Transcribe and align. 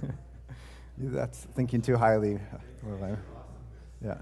That's 0.98 1.40
thinking 1.54 1.82
too 1.82 1.98
highly. 1.98 2.38
Yeah. 4.02 4.16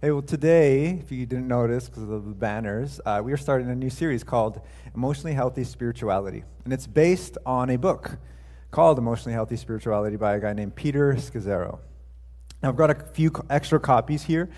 Hey, 0.00 0.12
well, 0.12 0.22
today, 0.22 1.00
if 1.02 1.10
you 1.10 1.26
didn't 1.26 1.48
notice 1.48 1.88
because 1.88 2.04
of 2.04 2.26
the 2.26 2.34
banners, 2.34 3.00
uh, 3.04 3.20
we 3.24 3.32
are 3.32 3.36
starting 3.36 3.68
a 3.70 3.74
new 3.74 3.90
series 3.90 4.22
called 4.22 4.60
Emotionally 4.94 5.34
Healthy 5.34 5.64
Spirituality. 5.64 6.44
And 6.62 6.72
it's 6.72 6.86
based 6.86 7.38
on 7.44 7.70
a 7.70 7.76
book 7.76 8.18
called 8.70 8.98
Emotionally 8.98 9.34
Healthy 9.34 9.56
Spirituality 9.56 10.14
by 10.14 10.36
a 10.36 10.40
guy 10.40 10.52
named 10.52 10.76
Peter 10.76 11.12
Scazzero. 11.14 11.80
Now, 12.62 12.68
I've 12.68 12.76
got 12.76 12.90
a 12.90 12.94
few 12.94 13.32
extra 13.50 13.80
copies 13.80 14.22
here. 14.22 14.48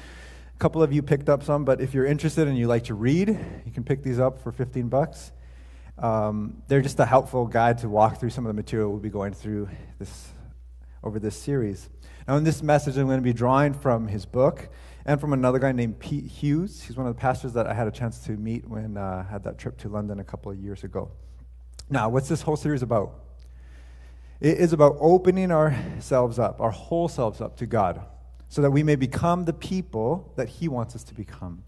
A 0.54 0.58
couple 0.58 0.82
of 0.82 0.92
you 0.92 1.00
picked 1.00 1.30
up 1.30 1.42
some, 1.42 1.64
but 1.64 1.80
if 1.80 1.94
you're 1.94 2.04
interested 2.04 2.46
and 2.46 2.58
you 2.58 2.66
like 2.66 2.84
to 2.84 2.94
read, 2.94 3.28
you 3.64 3.72
can 3.72 3.84
pick 3.84 4.02
these 4.02 4.18
up 4.18 4.42
for 4.42 4.52
15 4.52 4.88
bucks. 4.88 5.32
Um, 5.98 6.62
they're 6.66 6.82
just 6.82 6.98
a 6.98 7.06
helpful 7.06 7.46
guide 7.46 7.78
to 7.78 7.88
walk 7.88 8.18
through 8.18 8.30
some 8.30 8.44
of 8.44 8.48
the 8.48 8.54
material 8.54 8.90
we'll 8.90 8.98
be 8.98 9.10
going 9.10 9.32
through 9.32 9.68
this, 9.98 10.28
over 11.02 11.18
this 11.18 11.36
series. 11.36 11.88
Now, 12.26 12.36
in 12.36 12.44
this 12.44 12.62
message, 12.62 12.96
I'm 12.96 13.06
going 13.06 13.18
to 13.18 13.22
be 13.22 13.32
drawing 13.32 13.74
from 13.74 14.08
his 14.08 14.26
book 14.26 14.68
and 15.06 15.20
from 15.20 15.32
another 15.32 15.58
guy 15.58 15.72
named 15.72 16.00
Pete 16.00 16.24
Hughes. 16.24 16.82
He's 16.82 16.96
one 16.96 17.06
of 17.06 17.14
the 17.14 17.20
pastors 17.20 17.52
that 17.52 17.66
I 17.66 17.74
had 17.74 17.86
a 17.86 17.90
chance 17.90 18.18
to 18.20 18.32
meet 18.32 18.66
when 18.66 18.96
uh, 18.96 19.24
I 19.28 19.30
had 19.30 19.44
that 19.44 19.58
trip 19.58 19.76
to 19.78 19.88
London 19.88 20.18
a 20.18 20.24
couple 20.24 20.50
of 20.50 20.58
years 20.58 20.82
ago. 20.82 21.10
Now, 21.90 22.08
what's 22.08 22.28
this 22.28 22.42
whole 22.42 22.56
series 22.56 22.82
about? 22.82 23.20
It 24.40 24.58
is 24.58 24.72
about 24.72 24.96
opening 24.98 25.52
ourselves 25.52 26.38
up, 26.38 26.60
our 26.60 26.70
whole 26.70 27.08
selves 27.08 27.40
up 27.40 27.56
to 27.58 27.66
God, 27.66 28.04
so 28.48 28.62
that 28.62 28.70
we 28.70 28.82
may 28.82 28.96
become 28.96 29.44
the 29.44 29.52
people 29.52 30.32
that 30.36 30.48
He 30.48 30.66
wants 30.66 30.96
us 30.96 31.04
to 31.04 31.14
become. 31.14 31.62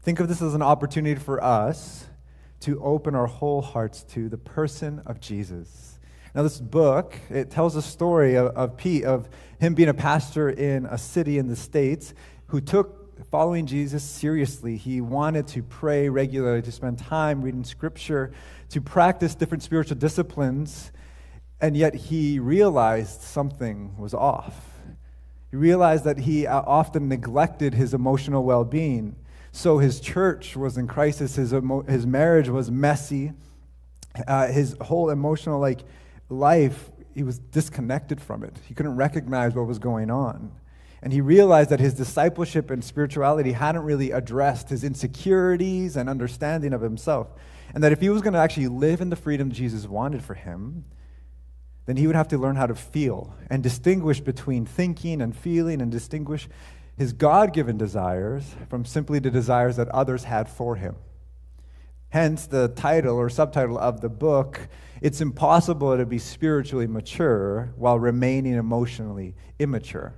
Think 0.00 0.18
of 0.18 0.28
this 0.28 0.42
as 0.42 0.54
an 0.54 0.62
opportunity 0.62 1.20
for 1.20 1.42
us 1.42 2.06
to 2.62 2.82
open 2.82 3.14
our 3.14 3.26
whole 3.26 3.62
hearts 3.62 4.02
to 4.04 4.28
the 4.28 4.38
person 4.38 5.02
of 5.06 5.20
Jesus. 5.20 5.98
Now, 6.34 6.42
this 6.42 6.60
book, 6.60 7.14
it 7.28 7.50
tells 7.50 7.76
a 7.76 7.82
story 7.82 8.36
of, 8.36 8.48
of 8.56 8.76
Pete, 8.76 9.04
of 9.04 9.28
him 9.60 9.74
being 9.74 9.88
a 9.90 9.94
pastor 9.94 10.48
in 10.48 10.86
a 10.86 10.96
city 10.96 11.38
in 11.38 11.48
the 11.48 11.56
States 11.56 12.14
who 12.46 12.60
took 12.60 13.02
following 13.30 13.66
Jesus 13.66 14.02
seriously. 14.02 14.76
He 14.76 15.00
wanted 15.00 15.46
to 15.48 15.62
pray 15.62 16.08
regularly, 16.08 16.62
to 16.62 16.72
spend 16.72 16.98
time 16.98 17.42
reading 17.42 17.64
scripture, 17.64 18.32
to 18.70 18.80
practice 18.80 19.34
different 19.34 19.62
spiritual 19.62 19.96
disciplines, 19.96 20.92
and 21.60 21.76
yet 21.76 21.94
he 21.94 22.38
realized 22.38 23.20
something 23.20 23.96
was 23.96 24.14
off. 24.14 24.70
He 25.50 25.56
realized 25.56 26.04
that 26.04 26.20
he 26.20 26.46
uh, 26.46 26.62
often 26.62 27.08
neglected 27.08 27.74
his 27.74 27.92
emotional 27.92 28.42
well 28.42 28.64
being. 28.64 29.16
So 29.52 29.78
his 29.78 30.00
church 30.00 30.56
was 30.56 30.78
in 30.78 30.88
crisis. 30.88 31.36
His, 31.36 31.52
emo- 31.52 31.82
his 31.82 32.06
marriage 32.06 32.48
was 32.48 32.70
messy. 32.70 33.32
Uh, 34.26 34.48
his 34.48 34.76
whole 34.80 35.10
emotional 35.10 35.60
like 35.60 35.80
life, 36.28 36.90
he 37.14 37.22
was 37.22 37.38
disconnected 37.38 38.20
from 38.20 38.42
it. 38.42 38.56
He 38.66 38.74
couldn't 38.74 38.96
recognize 38.96 39.54
what 39.54 39.66
was 39.66 39.78
going 39.78 40.10
on. 40.10 40.52
And 41.02 41.12
he 41.12 41.20
realized 41.20 41.70
that 41.70 41.80
his 41.80 41.94
discipleship 41.94 42.70
and 42.70 42.82
spirituality 42.82 43.52
hadn't 43.52 43.82
really 43.82 44.12
addressed 44.12 44.70
his 44.70 44.84
insecurities 44.84 45.96
and 45.96 46.08
understanding 46.08 46.72
of 46.72 46.80
himself. 46.80 47.28
And 47.74 47.82
that 47.82 47.92
if 47.92 48.00
he 48.00 48.08
was 48.08 48.22
going 48.22 48.34
to 48.34 48.38
actually 48.38 48.68
live 48.68 49.00
in 49.00 49.10
the 49.10 49.16
freedom 49.16 49.50
Jesus 49.50 49.86
wanted 49.86 50.22
for 50.22 50.34
him, 50.34 50.84
then 51.86 51.96
he 51.96 52.06
would 52.06 52.16
have 52.16 52.28
to 52.28 52.38
learn 52.38 52.56
how 52.56 52.66
to 52.66 52.74
feel 52.74 53.34
and 53.50 53.62
distinguish 53.62 54.20
between 54.20 54.64
thinking 54.64 55.20
and 55.20 55.36
feeling 55.36 55.82
and 55.82 55.90
distinguish 55.90 56.48
his 56.96 57.12
God 57.12 57.52
given 57.52 57.78
desires 57.78 58.54
from 58.68 58.84
simply 58.84 59.18
the 59.18 59.30
desires 59.30 59.76
that 59.76 59.88
others 59.88 60.24
had 60.24 60.48
for 60.48 60.76
him. 60.76 60.96
Hence, 62.10 62.46
the 62.46 62.68
title 62.68 63.16
or 63.16 63.30
subtitle 63.30 63.78
of 63.78 64.02
the 64.02 64.10
book 64.10 64.68
It's 65.00 65.22
Impossible 65.22 65.96
to 65.96 66.04
Be 66.04 66.18
Spiritually 66.18 66.86
Mature 66.86 67.72
While 67.76 67.98
Remaining 67.98 68.54
Emotionally 68.54 69.34
Immature. 69.58 70.14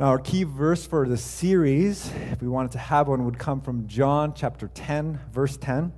Now, 0.00 0.06
our 0.06 0.18
key 0.18 0.42
verse 0.42 0.84
for 0.84 1.08
the 1.08 1.16
series, 1.16 2.10
if 2.32 2.42
we 2.42 2.48
wanted 2.48 2.72
to 2.72 2.78
have 2.78 3.06
one, 3.06 3.24
would 3.24 3.38
come 3.38 3.60
from 3.60 3.86
John 3.86 4.34
chapter 4.34 4.66
10, 4.66 5.20
verse 5.32 5.56
10. 5.56 5.92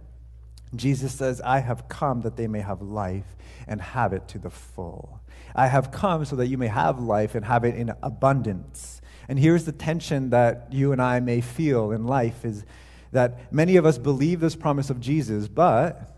Jesus 0.79 1.13
says, 1.13 1.41
I 1.41 1.61
have 1.61 1.89
come 1.89 2.23
that 2.23 2.37
they 2.37 2.47
may 2.47 2.61
have 2.61 2.83
life 2.83 3.37
and 3.67 3.81
have 3.81 4.13
it 4.13 4.29
to 4.29 4.39
the 4.39 4.51
full. 4.51 5.21
I 5.55 5.69
have 5.69 5.93
come 5.93 6.25
so 6.25 6.37
that 6.37 6.49
you 6.49 6.59
may 6.59 6.67
have 6.67 6.99
life 6.99 7.35
and 7.35 7.45
have 7.45 7.65
it 7.65 7.75
in 7.75 7.93
abundance. 8.03 9.01
And 9.29 9.39
here's 9.39 9.65
the 9.65 9.73
tension 9.73 10.31
that 10.31 10.69
you 10.71 10.93
and 10.93 11.01
I 11.01 11.21
may 11.21 11.41
feel 11.41 11.93
in 11.93 12.07
life 12.07 12.45
is 12.45 12.65
that 13.13 13.53
many 13.53 13.77
of 13.77 13.87
us 13.87 13.97
believe 13.97 14.41
this 14.41 14.57
promise 14.57 14.91
of 14.91 15.01
Jesus, 15.01 15.49
but 15.49 16.15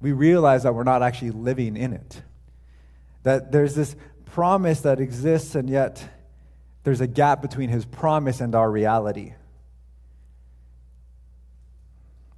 we 0.00 0.12
realize 0.12 0.62
that 0.64 0.74
we're 0.74 0.84
not 0.84 1.02
actually 1.02 1.30
living 1.30 1.76
in 1.76 1.92
it. 1.92 2.22
That 3.22 3.50
there's 3.50 3.74
this 3.74 3.96
promise 4.26 4.82
that 4.82 5.00
exists, 5.00 5.54
and 5.54 5.70
yet 5.70 6.06
there's 6.84 7.00
a 7.00 7.06
gap 7.06 7.42
between 7.42 7.70
his 7.70 7.84
promise 7.84 8.40
and 8.40 8.54
our 8.54 8.70
reality. 8.70 9.32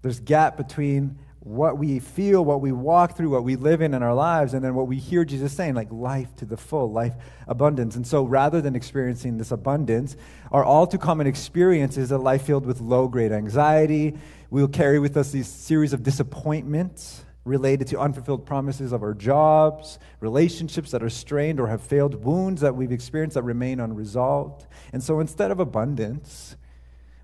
There's 0.09 0.21
gap 0.21 0.57
between 0.57 1.19
what 1.41 1.77
we 1.77 1.99
feel, 1.99 2.43
what 2.43 2.63
we 2.63 2.73
walk 2.73 3.15
through, 3.15 3.29
what 3.29 3.45
we 3.45 3.57
live 3.57 3.83
in 3.83 3.93
in 3.93 4.03
our 4.03 4.15
lives, 4.15 4.55
and 4.55 4.65
then 4.65 4.75
what 4.75 4.87
we 4.87 4.97
hear 4.97 5.23
Jesus 5.23 5.53
saying, 5.53 5.75
like 5.75 5.93
life 5.93 6.35
to 6.37 6.47
the 6.47 6.57
full, 6.57 6.91
life 6.91 7.13
abundance. 7.47 7.95
And 7.95 8.07
so 8.07 8.25
rather 8.25 8.63
than 8.63 8.75
experiencing 8.75 9.37
this 9.37 9.51
abundance, 9.51 10.17
our 10.51 10.65
all 10.65 10.87
too 10.87 10.97
common 10.97 11.27
experience 11.27 11.99
is 11.99 12.11
a 12.11 12.17
life 12.17 12.47
filled 12.47 12.65
with 12.65 12.81
low 12.81 13.07
grade 13.07 13.33
anxiety. 13.33 14.17
We'll 14.49 14.67
carry 14.67 14.99
with 14.99 15.15
us 15.19 15.31
these 15.31 15.47
series 15.47 15.93
of 15.93 16.03
disappointments 16.03 17.27
related 17.45 17.89
to 17.89 18.01
unfulfilled 18.01 18.47
promises 18.47 18.93
of 18.93 19.03
our 19.03 19.13
jobs, 19.13 19.99
relationships 20.21 20.91
that 20.93 21.03
are 21.03 21.11
strained 21.11 21.61
or 21.61 21.67
have 21.67 21.83
failed, 21.83 22.25
wounds 22.25 22.63
that 22.63 22.75
we've 22.75 22.93
experienced 22.93 23.35
that 23.35 23.43
remain 23.43 23.79
unresolved. 23.79 24.67
And 24.95 25.03
so 25.03 25.21
instead 25.21 25.51
of 25.51 25.61
abundance, 25.61 26.57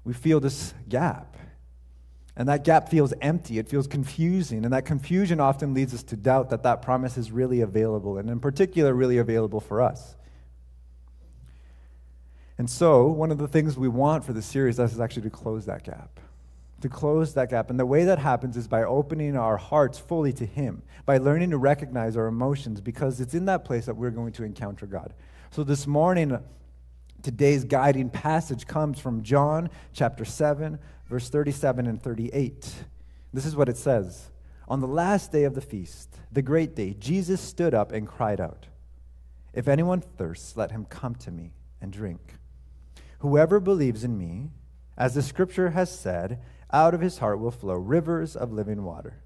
we 0.05 0.12
feel 0.12 0.39
this 0.39 0.75
gap. 0.87 1.34
And 2.37 2.49
that 2.49 2.65
gap 2.65 2.89
feels 2.89 3.15
empty, 3.21 3.59
it 3.59 3.69
feels 3.69 3.87
confusing, 3.87 4.65
and 4.65 4.72
that 4.72 4.84
confusion 4.84 5.39
often 5.39 5.72
leads 5.72 5.95
us 5.95 6.03
to 6.05 6.17
doubt 6.17 6.50
that 6.50 6.65
that 6.65 6.83
promise 6.83 7.17
is 7.17 7.31
really 7.31 7.61
available, 7.61 8.19
and 8.19 8.28
in 8.28 8.41
particular, 8.41 8.93
really 8.93 9.19
available 9.19 9.61
for 9.61 9.81
us. 9.81 10.17
And 12.59 12.69
so, 12.69 13.06
one 13.06 13.31
of 13.31 13.39
the 13.39 13.49
things 13.49 13.77
we 13.77 13.89
want 13.89 14.25
for 14.25 14.33
the 14.33 14.43
series 14.43 14.78
is 14.78 15.00
actually 15.00 15.22
to 15.22 15.31
close 15.31 15.67
that 15.67 15.84
gap. 15.84 16.21
To 16.83 16.89
close 16.89 17.34
that 17.34 17.50
gap. 17.50 17.71
And 17.71 17.78
the 17.78 17.87
way 17.87 18.05
that 18.05 18.19
happens 18.19 18.56
is 18.56 18.69
by 18.69 18.83
opening 18.84 19.37
our 19.37 19.56
hearts 19.56 19.99
fully 19.99 20.33
to 20.34 20.47
Him, 20.47 20.83
by 21.06 21.19
learning 21.19 21.51
to 21.51 21.59
recognize 21.59 22.16
our 22.16 22.27
emotions, 22.27 22.81
because 22.81 23.21
it's 23.21 23.34
in 23.34 23.47
that 23.47 23.65
place 23.65 23.87
that 23.87 23.97
we're 23.97 24.11
going 24.11 24.33
to 24.34 24.45
encounter 24.45 24.87
God. 24.87 25.15
So, 25.51 25.65
this 25.65 25.87
morning, 25.87 26.39
today's 27.22 27.65
guiding 27.65 28.11
passage 28.11 28.66
comes 28.66 29.01
from 29.01 29.22
John 29.22 29.71
chapter 29.93 30.25
7, 30.25 30.78
verse 31.14 31.28
37 31.28 31.86
and 31.86 32.02
38. 32.02 32.75
This 33.32 33.47
is 33.47 33.54
what 33.54 33.69
it 33.69 33.76
says 33.76 34.32
On 34.66 34.80
the 34.80 34.88
last 34.88 35.30
day 35.30 35.44
of 35.44 35.54
the 35.54 35.60
feast, 35.60 36.19
the 36.32 36.42
great 36.42 36.75
day, 36.75 36.92
Jesus 36.98 37.41
stood 37.41 37.72
up 37.72 37.92
and 37.92 38.04
cried 38.04 38.41
out, 38.41 38.66
If 39.53 39.69
anyone 39.69 40.00
thirsts, 40.00 40.56
let 40.56 40.72
him 40.72 40.86
come 40.86 41.14
to 41.14 41.30
me 41.30 41.53
and 41.80 41.92
drink. 41.92 42.34
Whoever 43.20 43.60
believes 43.60 44.03
in 44.03 44.19
me, 44.19 44.50
as 44.98 45.14
the 45.14 45.22
scripture 45.22 45.70
has 45.70 45.97
said, 45.97 46.41
out 46.72 46.94
of 46.94 47.00
his 47.00 47.19
heart 47.19 47.38
will 47.38 47.53
flow 47.53 47.74
rivers 47.74 48.34
of 48.34 48.50
living 48.50 48.82
water. 48.82 49.22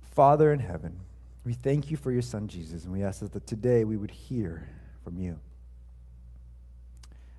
Father 0.00 0.50
in 0.50 0.60
heaven, 0.60 1.00
we 1.44 1.52
thank 1.52 1.90
you 1.90 1.98
for 1.98 2.10
your 2.10 2.22
son 2.22 2.48
Jesus, 2.48 2.84
and 2.84 2.92
we 2.94 3.02
ask 3.02 3.20
that 3.20 3.46
today 3.46 3.84
we 3.84 3.98
would 3.98 4.12
hear 4.12 4.66
from 5.04 5.18
you 5.18 5.38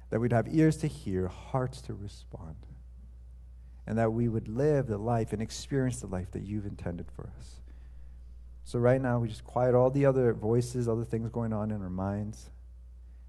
that 0.09 0.19
we'd 0.19 0.31
have 0.31 0.47
ears 0.53 0.77
to 0.77 0.87
hear, 0.87 1.27
hearts 1.27 1.81
to 1.81 1.93
respond, 1.93 2.55
and 3.85 3.97
that 3.97 4.13
we 4.13 4.27
would 4.27 4.47
live 4.47 4.87
the 4.87 4.97
life 4.97 5.33
and 5.33 5.41
experience 5.41 5.99
the 5.99 6.07
life 6.07 6.31
that 6.31 6.43
you've 6.43 6.65
intended 6.65 7.07
for 7.15 7.29
us. 7.37 7.55
So, 8.63 8.79
right 8.79 9.01
now, 9.01 9.19
we 9.19 9.29
just 9.29 9.45
quiet 9.45 9.75
all 9.75 9.89
the 9.89 10.05
other 10.05 10.33
voices, 10.33 10.89
other 10.89 11.05
things 11.05 11.29
going 11.29 11.53
on 11.53 11.71
in 11.71 11.81
our 11.81 11.89
minds. 11.89 12.49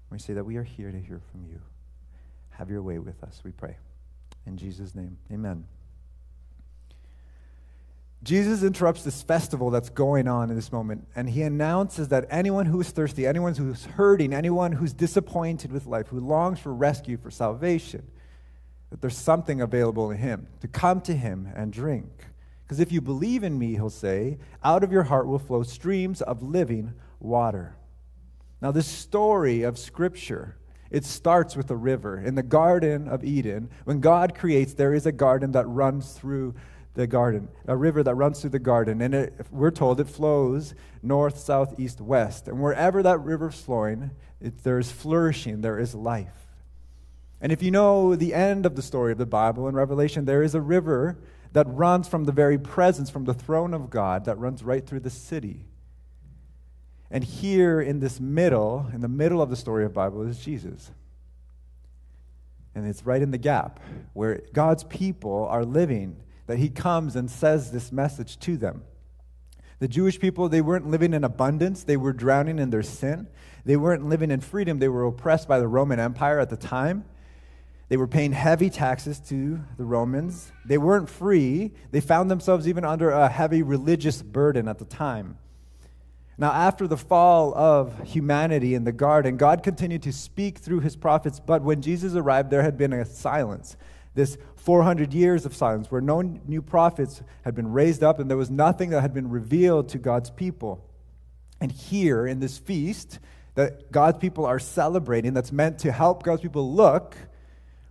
We 0.09 0.19
say 0.19 0.33
that 0.33 0.43
we 0.43 0.57
are 0.57 0.63
here 0.63 0.91
to 0.91 0.99
hear 0.99 1.21
from 1.31 1.45
you. 1.45 1.61
Have 2.51 2.69
your 2.69 2.81
way 2.81 2.99
with 2.99 3.23
us, 3.23 3.41
we 3.43 3.51
pray. 3.51 3.77
In 4.45 4.57
Jesus' 4.57 4.95
name, 4.95 5.17
amen. 5.31 5.65
Jesus 8.21 8.63
interrupts 8.63 9.03
this 9.03 9.23
festival 9.23 9.69
that's 9.69 9.89
going 9.89 10.27
on 10.27 10.49
in 10.49 10.55
this 10.55 10.71
moment, 10.73 11.07
and 11.15 11.29
he 11.29 11.41
announces 11.41 12.09
that 12.09 12.25
anyone 12.29 12.65
who's 12.65 12.89
thirsty, 12.89 13.25
anyone 13.25 13.55
who's 13.55 13.85
hurting, 13.85 14.33
anyone 14.33 14.73
who's 14.73 14.91
disappointed 14.91 15.71
with 15.71 15.85
life, 15.85 16.07
who 16.07 16.19
longs 16.19 16.59
for 16.59 16.73
rescue, 16.73 17.17
for 17.17 17.31
salvation, 17.31 18.05
that 18.89 18.99
there's 18.99 19.17
something 19.17 19.61
available 19.61 20.11
in 20.11 20.17
him, 20.17 20.47
to 20.59 20.67
come 20.67 20.99
to 21.01 21.15
him 21.15 21.49
and 21.55 21.71
drink. 21.71 22.09
Because 22.63 22.81
if 22.81 22.91
you 22.91 22.99
believe 22.99 23.43
in 23.43 23.57
me, 23.57 23.75
he'll 23.75 23.89
say, 23.89 24.37
out 24.63 24.83
of 24.83 24.91
your 24.91 25.03
heart 25.03 25.25
will 25.25 25.39
flow 25.39 25.63
streams 25.63 26.21
of 26.21 26.43
living 26.43 26.93
water. 27.19 27.75
Now, 28.61 28.71
this 28.71 28.87
story 28.87 29.63
of 29.63 29.79
Scripture, 29.79 30.57
it 30.91 31.05
starts 31.05 31.55
with 31.55 31.71
a 31.71 31.75
river. 31.75 32.19
In 32.19 32.35
the 32.35 32.43
Garden 32.43 33.07
of 33.07 33.23
Eden, 33.23 33.69
when 33.85 34.01
God 34.01 34.35
creates, 34.35 34.73
there 34.73 34.93
is 34.93 35.05
a 35.05 35.11
garden 35.13 35.53
that 35.53 35.67
runs 35.67 36.11
through 36.11 36.53
the 36.99 37.07
garden, 37.07 37.47
a 37.65 37.77
river 37.77 38.03
that 38.03 38.13
runs 38.15 38.41
through 38.41 38.49
the 38.49 38.59
garden. 38.59 39.01
And 39.01 39.15
it, 39.15 39.33
we're 39.51 39.71
told 39.71 40.01
it 40.01 40.09
flows 40.09 40.75
north, 41.01 41.39
south, 41.39 41.79
east, 41.79 42.01
west. 42.01 42.47
And 42.47 42.61
wherever 42.61 43.01
that 43.01 43.19
river's 43.19 43.59
flowing, 43.59 44.11
it, 44.41 44.63
there 44.63 44.77
is 44.77 44.91
flourishing, 44.91 45.61
there 45.61 45.79
is 45.79 45.95
life. 45.95 46.47
And 47.41 47.53
if 47.53 47.63
you 47.63 47.71
know 47.71 48.15
the 48.15 48.33
end 48.33 48.65
of 48.65 48.75
the 48.75 48.81
story 48.81 49.13
of 49.13 49.17
the 49.17 49.25
Bible 49.25 49.69
in 49.69 49.75
Revelation, 49.75 50.25
there 50.25 50.43
is 50.43 50.53
a 50.53 50.61
river 50.61 51.17
that 51.53 51.65
runs 51.69 52.07
from 52.07 52.25
the 52.25 52.33
very 52.33 52.57
presence, 52.57 53.09
from 53.09 53.23
the 53.23 53.33
throne 53.33 53.73
of 53.73 53.89
God, 53.89 54.25
that 54.25 54.37
runs 54.37 54.61
right 54.61 54.85
through 54.85 54.99
the 54.99 55.09
city. 55.09 55.65
And 57.09 57.23
here 57.23 57.79
in 57.81 58.01
this 58.01 58.19
middle, 58.19 58.87
in 58.93 58.99
the 58.99 59.07
middle 59.07 59.41
of 59.41 59.49
the 59.49 59.55
story 59.55 59.85
of 59.85 59.93
Bible, 59.93 60.21
is 60.27 60.37
Jesus. 60.37 60.91
And 62.75 62.85
it's 62.85 63.05
right 63.05 63.21
in 63.21 63.31
the 63.31 63.37
gap 63.37 63.79
where 64.13 64.41
God's 64.51 64.83
people 64.83 65.47
are 65.49 65.63
living 65.63 66.17
that 66.49 66.57
he 66.57 66.67
comes 66.67 67.15
and 67.15 67.29
says 67.29 67.71
this 67.71 67.91
message 67.91 68.39
to 68.39 68.57
them. 68.57 68.81
The 69.77 69.87
Jewish 69.87 70.19
people, 70.19 70.49
they 70.49 70.61
weren't 70.61 70.89
living 70.89 71.13
in 71.13 71.23
abundance, 71.23 71.83
they 71.83 71.95
were 71.95 72.11
drowning 72.11 72.57
in 72.57 72.71
their 72.71 72.81
sin. 72.81 73.27
They 73.65 73.77
weren't 73.77 74.09
living 74.09 74.31
in 74.31 74.39
freedom, 74.41 74.79
they 74.79 74.87
were 74.87 75.05
oppressed 75.05 75.47
by 75.47 75.59
the 75.59 75.67
Roman 75.67 75.99
Empire 75.99 76.39
at 76.39 76.49
the 76.49 76.57
time. 76.57 77.05
They 77.89 77.97
were 77.97 78.07
paying 78.07 78.31
heavy 78.31 78.71
taxes 78.71 79.19
to 79.29 79.59
the 79.77 79.85
Romans. 79.85 80.51
They 80.65 80.79
weren't 80.79 81.07
free. 81.07 81.71
They 81.91 82.01
found 82.01 82.31
themselves 82.31 82.67
even 82.67 82.83
under 82.83 83.11
a 83.11 83.29
heavy 83.29 83.61
religious 83.61 84.23
burden 84.23 84.67
at 84.67 84.79
the 84.79 84.85
time. 84.85 85.37
Now, 86.39 86.51
after 86.51 86.87
the 86.87 86.97
fall 86.97 87.53
of 87.53 88.07
humanity 88.07 88.73
in 88.73 88.85
the 88.85 88.91
garden, 88.91 89.37
God 89.37 89.61
continued 89.61 90.01
to 90.01 90.11
speak 90.11 90.57
through 90.57 90.79
his 90.79 90.95
prophets, 90.95 91.39
but 91.39 91.61
when 91.61 91.83
Jesus 91.83 92.15
arrived, 92.15 92.49
there 92.49 92.63
had 92.63 92.75
been 92.75 92.93
a 92.93 93.05
silence. 93.05 93.77
This 94.15 94.37
400 94.55 95.13
years 95.13 95.45
of 95.45 95.55
silence 95.55 95.89
where 95.89 96.01
no 96.01 96.21
new 96.21 96.61
prophets 96.61 97.21
had 97.43 97.55
been 97.55 97.71
raised 97.71 98.03
up 98.03 98.19
and 98.19 98.29
there 98.29 98.37
was 98.37 98.49
nothing 98.49 98.89
that 98.89 99.01
had 99.01 99.13
been 99.13 99.29
revealed 99.29 99.89
to 99.89 99.97
God's 99.97 100.29
people. 100.29 100.83
And 101.61 101.71
here 101.71 102.25
in 102.25 102.39
this 102.39 102.57
feast 102.57 103.19
that 103.55 103.91
God's 103.91 104.17
people 104.17 104.45
are 104.45 104.59
celebrating, 104.59 105.33
that's 105.33 105.51
meant 105.51 105.79
to 105.79 105.91
help 105.91 106.23
God's 106.23 106.41
people 106.41 106.73
look 106.73 107.15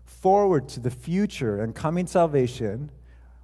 forward 0.05 0.69
to 0.70 0.81
the 0.81 0.91
future 0.91 1.61
and 1.61 1.75
coming 1.75 2.06
salvation 2.06 2.91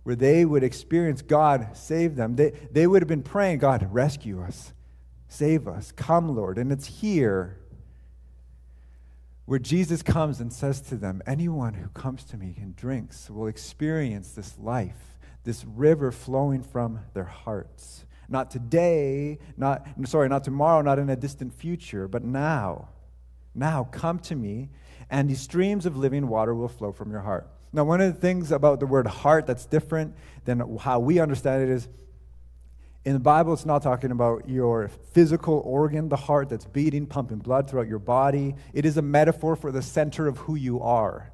where 0.03 0.17
they 0.17 0.45
would 0.45 0.63
experience 0.63 1.23
God 1.23 1.77
save 1.77 2.17
them. 2.17 2.37
They, 2.37 2.51
they 2.71 2.87
would 2.87 3.03
have 3.03 3.09
been 3.09 3.23
praying, 3.23 3.59
God, 3.59 3.89
rescue 3.93 4.43
us, 4.43 4.73
save 5.29 5.67
us, 5.67 5.93
come, 5.93 6.35
Lord. 6.35 6.59
And 6.59 6.71
it's 6.71 6.87
here 6.87 7.59
where 9.47 9.59
Jesus 9.59 10.03
comes 10.03 10.41
and 10.41 10.53
says 10.53 10.81
to 10.83 10.97
them, 10.97 11.23
Anyone 11.27 11.75
who 11.75 11.89
comes 11.89 12.25
to 12.25 12.37
me 12.37 12.57
and 12.61 12.75
drinks 12.75 13.29
will 13.29 13.47
experience 13.47 14.33
this 14.33 14.59
life, 14.59 15.17
this 15.45 15.65
river 15.65 16.11
flowing 16.11 16.63
from 16.63 17.01
their 17.13 17.25
hearts. 17.25 18.07
Not 18.29 18.51
today, 18.51 19.39
not, 19.57 19.87
sorry, 20.07 20.29
not 20.29 20.45
tomorrow, 20.45 20.81
not 20.81 20.99
in 20.99 21.11
a 21.11 21.17
distant 21.17 21.53
future, 21.53 22.09
but 22.09 22.25
now. 22.25 22.89
Now, 23.55 23.85
come 23.85 24.19
to 24.21 24.35
me 24.35 24.71
and 25.11 25.29
the 25.29 25.35
streams 25.35 25.87
of 25.87 25.97
living 25.97 26.29
water 26.29 26.55
will 26.55 26.69
flow 26.69 26.93
from 26.93 27.11
your 27.11 27.21
heart. 27.21 27.49
Now, 27.73 27.85
one 27.85 28.01
of 28.01 28.15
the 28.15 28.21
things 28.21 28.53
about 28.53 28.81
the 28.81 28.87
word 28.87 29.07
heart 29.07 29.47
that's 29.47 29.67
different 29.67 30.15
than 30.45 30.79
how 30.79 31.01
we 31.01 31.19
understand 31.19 31.63
it 31.63 31.69
is 31.69 31.89
in 33.05 33.13
the 33.13 33.21
Bible, 33.21 33.53
it's 33.53 33.67
not 33.67 33.83
talking 33.83 34.11
about 34.11 34.49
your 34.49 34.89
physical 35.13 35.61
organ, 35.67 36.09
the 36.09 36.17
heart 36.17 36.49
that's 36.49 36.65
beating, 36.65 37.07
pumping 37.07 37.39
blood 37.39 37.69
throughout 37.69 37.87
your 37.87 37.99
body. 37.99 38.55
It 38.73 38.87
is 38.87 38.97
a 38.97 39.03
metaphor 39.03 39.57
for 39.57 39.71
the 39.71 39.83
center 39.83 40.27
of 40.27 40.39
who 40.39 40.55
you 40.55 40.81
are. 40.81 41.31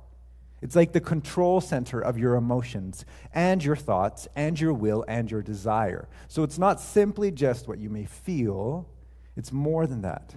It's 0.63 0.77
like 0.77 0.93
the 0.93 1.01
control 1.01 1.61
center 1.61 2.01
of 2.01 2.19
your 2.19 2.35
emotions 2.35 3.05
and 3.33 3.63
your 3.65 3.77
thoughts 3.77 4.29
and 4.35 4.61
your 4.61 4.73
will 4.73 5.05
and 5.07 5.31
your 5.31 5.43
desire. 5.43 6.09
So 6.29 6.43
it's 6.43 6.59
not 6.59 6.81
simply 6.81 7.31
just 7.31 7.69
what 7.69 7.79
you 7.79 7.89
may 7.89 8.05
feel, 8.05 8.89
it's 9.37 9.53
more 9.53 9.87
than 9.87 10.03
that. 10.03 10.35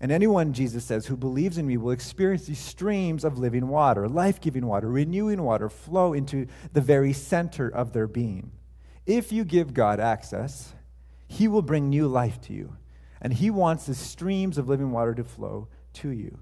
And 0.00 0.10
anyone, 0.10 0.52
Jesus 0.52 0.84
says, 0.84 1.06
who 1.06 1.16
believes 1.16 1.58
in 1.58 1.66
me 1.66 1.76
will 1.76 1.92
experience 1.92 2.46
these 2.46 2.58
streams 2.58 3.22
of 3.22 3.38
living 3.38 3.68
water, 3.68 4.08
life 4.08 4.40
giving 4.40 4.66
water, 4.66 4.88
renewing 4.88 5.42
water 5.42 5.68
flow 5.68 6.14
into 6.14 6.48
the 6.72 6.80
very 6.80 7.12
center 7.12 7.68
of 7.68 7.92
their 7.92 8.08
being. 8.08 8.50
If 9.06 9.32
you 9.32 9.44
give 9.44 9.74
God 9.74 10.00
access, 10.00 10.74
He 11.26 11.48
will 11.48 11.62
bring 11.62 11.88
new 11.88 12.06
life 12.06 12.40
to 12.42 12.52
you. 12.52 12.76
And 13.20 13.32
He 13.32 13.50
wants 13.50 13.86
the 13.86 13.94
streams 13.94 14.58
of 14.58 14.68
living 14.68 14.92
water 14.92 15.14
to 15.14 15.24
flow 15.24 15.68
to 15.94 16.10
you. 16.10 16.38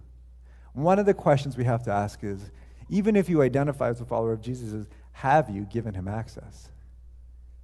One 0.72 0.98
of 0.98 1.06
the 1.06 1.14
questions 1.14 1.56
we 1.56 1.64
have 1.64 1.82
to 1.84 1.90
ask 1.90 2.22
is 2.22 2.50
even 2.88 3.16
if 3.16 3.28
you 3.28 3.42
identify 3.42 3.88
as 3.88 4.00
a 4.00 4.04
follower 4.04 4.32
of 4.32 4.40
Jesus, 4.40 4.72
is 4.72 4.86
have 5.12 5.50
you 5.50 5.62
given 5.62 5.94
Him 5.94 6.08
access? 6.08 6.70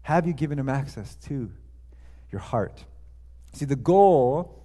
Have 0.03 0.27
you 0.27 0.33
given 0.33 0.59
Him 0.59 0.69
access 0.69 1.17
to 1.27 1.51
your 2.31 2.41
heart? 2.41 2.85
See, 3.53 3.65
the 3.65 3.77
goal 3.77 4.63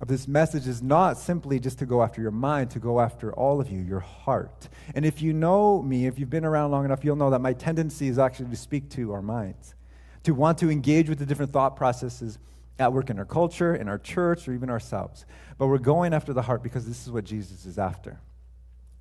of 0.00 0.08
this 0.08 0.28
message 0.28 0.68
is 0.68 0.80
not 0.80 1.18
simply 1.18 1.58
just 1.58 1.78
to 1.80 1.86
go 1.86 2.02
after 2.02 2.22
your 2.22 2.30
mind, 2.30 2.70
to 2.70 2.78
go 2.78 3.00
after 3.00 3.32
all 3.32 3.60
of 3.60 3.68
you, 3.68 3.80
your 3.80 4.00
heart. 4.00 4.68
And 4.94 5.04
if 5.04 5.20
you 5.20 5.32
know 5.32 5.82
me, 5.82 6.06
if 6.06 6.18
you've 6.18 6.30
been 6.30 6.44
around 6.44 6.70
long 6.70 6.84
enough, 6.84 7.04
you'll 7.04 7.16
know 7.16 7.30
that 7.30 7.40
my 7.40 7.52
tendency 7.52 8.08
is 8.08 8.18
actually 8.18 8.50
to 8.50 8.56
speak 8.56 8.90
to 8.90 9.12
our 9.12 9.22
minds, 9.22 9.74
to 10.22 10.34
want 10.34 10.58
to 10.58 10.70
engage 10.70 11.08
with 11.08 11.18
the 11.18 11.26
different 11.26 11.52
thought 11.52 11.74
processes 11.74 12.38
at 12.78 12.92
work 12.92 13.10
in 13.10 13.18
our 13.18 13.24
culture, 13.24 13.74
in 13.74 13.88
our 13.88 13.98
church, 13.98 14.46
or 14.46 14.54
even 14.54 14.70
ourselves. 14.70 15.26
But 15.58 15.66
we're 15.66 15.78
going 15.78 16.14
after 16.14 16.32
the 16.32 16.42
heart 16.42 16.62
because 16.62 16.86
this 16.86 17.04
is 17.04 17.10
what 17.10 17.24
Jesus 17.24 17.66
is 17.66 17.76
after. 17.76 18.20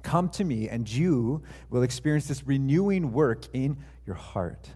Come 0.02 0.30
to 0.30 0.44
me, 0.44 0.68
and 0.68 0.90
you 0.90 1.44
will 1.70 1.84
experience 1.84 2.28
this 2.28 2.46
renewing 2.48 3.12
work 3.14 3.46
in 3.54 3.78
your 4.06 4.16
heart. 4.16 4.70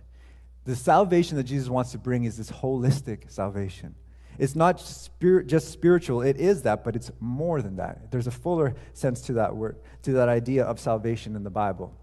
The 0.66 0.76
salvation 0.76 1.38
that 1.38 1.44
Jesus 1.44 1.68
wants 1.68 1.92
to 1.94 1.98
bring 1.98 2.26
is 2.26 2.38
this 2.38 2.52
holistic 2.52 3.32
salvation. 3.32 3.96
It's 4.40 4.56
not 4.56 4.80
spirit, 4.80 5.48
just 5.48 5.70
spiritual, 5.70 6.22
it 6.22 6.38
is 6.38 6.64
that, 6.64 6.84
but 6.84 6.96
it's 6.96 7.12
more 7.20 7.62
than 7.62 7.76
that. 7.78 8.12
There's 8.12 8.28
a 8.28 8.32
fuller 8.32 8.76
sense 8.94 9.22
to 9.22 9.34
that 9.34 9.56
word, 9.56 9.78
to 10.04 10.14
that 10.14 10.30
idea 10.30 10.64
of 10.66 10.80
salvation 10.80 11.36
in 11.36 11.44
the 11.44 11.50
Bible. 11.50 11.94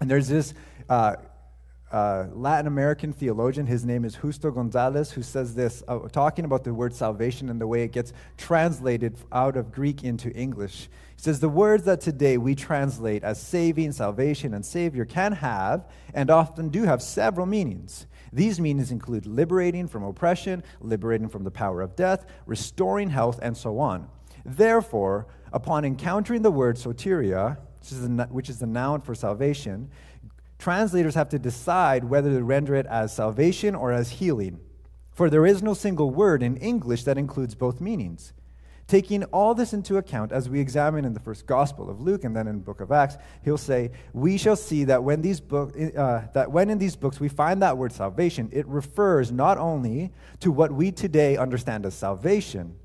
And 0.00 0.10
there's 0.10 0.28
this 0.28 0.54
uh, 0.88 1.16
uh, 1.94 2.26
Latin 2.32 2.66
American 2.66 3.12
theologian, 3.12 3.66
his 3.66 3.84
name 3.84 4.04
is 4.04 4.16
Justo 4.16 4.50
Gonzalez, 4.50 5.12
who 5.12 5.22
says 5.22 5.54
this, 5.54 5.82
uh, 5.86 6.00
talking 6.08 6.44
about 6.44 6.64
the 6.64 6.74
word 6.74 6.92
salvation 6.92 7.48
and 7.48 7.60
the 7.60 7.68
way 7.68 7.84
it 7.84 7.92
gets 7.92 8.12
translated 8.36 9.16
out 9.30 9.56
of 9.56 9.70
Greek 9.70 10.02
into 10.02 10.28
English. 10.32 10.88
He 11.14 11.22
says, 11.22 11.38
The 11.38 11.48
words 11.48 11.84
that 11.84 12.00
today 12.00 12.36
we 12.36 12.56
translate 12.56 13.22
as 13.22 13.40
saving, 13.40 13.92
salvation, 13.92 14.54
and 14.54 14.66
savior 14.66 15.04
can 15.04 15.32
have, 15.32 15.88
and 16.12 16.30
often 16.30 16.68
do 16.68 16.82
have, 16.82 17.00
several 17.00 17.46
meanings. 17.46 18.06
These 18.34 18.60
meanings 18.60 18.90
include 18.90 19.26
liberating 19.26 19.86
from 19.86 20.02
oppression, 20.02 20.64
liberating 20.80 21.28
from 21.28 21.44
the 21.44 21.52
power 21.52 21.80
of 21.80 21.94
death, 21.94 22.26
restoring 22.46 23.08
health, 23.08 23.38
and 23.40 23.56
so 23.56 23.78
on. 23.78 24.08
Therefore, 24.44 25.28
upon 25.52 25.84
encountering 25.84 26.42
the 26.42 26.50
word 26.50 26.76
soteria, 26.76 27.58
which 28.30 28.50
is, 28.50 28.58
the, 28.58 28.66
noun 28.66 29.02
for 29.02 29.14
salvation, 29.14 29.88
translators 30.58 31.14
have 31.14 31.28
to 31.28 31.38
decide 31.38 32.02
whether 32.02 32.30
to 32.30 32.42
render 32.42 32.74
it 32.74 32.86
as 32.86 33.14
salvation 33.14 33.76
or 33.76 33.92
as 33.92 34.10
healing. 34.10 34.58
For 35.12 35.30
there 35.30 35.46
is 35.46 35.62
no 35.62 35.72
single 35.72 36.10
word 36.10 36.42
in 36.42 36.56
English 36.56 37.04
that 37.04 37.16
includes 37.16 37.54
both 37.54 37.80
meanings. 37.80 38.32
Taking 38.86 39.24
all 39.24 39.54
this 39.54 39.72
into 39.72 39.96
account, 39.96 40.30
as 40.30 40.50
we 40.50 40.60
examine 40.60 41.06
in 41.06 41.14
the 41.14 41.20
first 41.20 41.46
Gospel 41.46 41.88
of 41.88 42.02
Luke 42.02 42.24
and 42.24 42.36
then 42.36 42.46
in 42.46 42.56
the 42.56 42.64
book 42.64 42.82
of 42.82 42.92
Acts, 42.92 43.16
he'll 43.42 43.56
say, 43.56 43.90
We 44.12 44.36
shall 44.36 44.56
see 44.56 44.84
that 44.84 45.02
when, 45.02 45.22
these 45.22 45.40
book, 45.40 45.74
uh, 45.96 46.22
that 46.34 46.52
when 46.52 46.68
in 46.68 46.78
these 46.78 46.94
books 46.94 47.18
we 47.18 47.28
find 47.28 47.62
that 47.62 47.78
word 47.78 47.92
salvation, 47.92 48.50
it 48.52 48.66
refers 48.68 49.32
not 49.32 49.56
only 49.56 50.12
to 50.40 50.52
what 50.52 50.70
we 50.70 50.92
today 50.92 51.38
understand 51.38 51.86
as 51.86 51.94
salvation, 51.94 52.76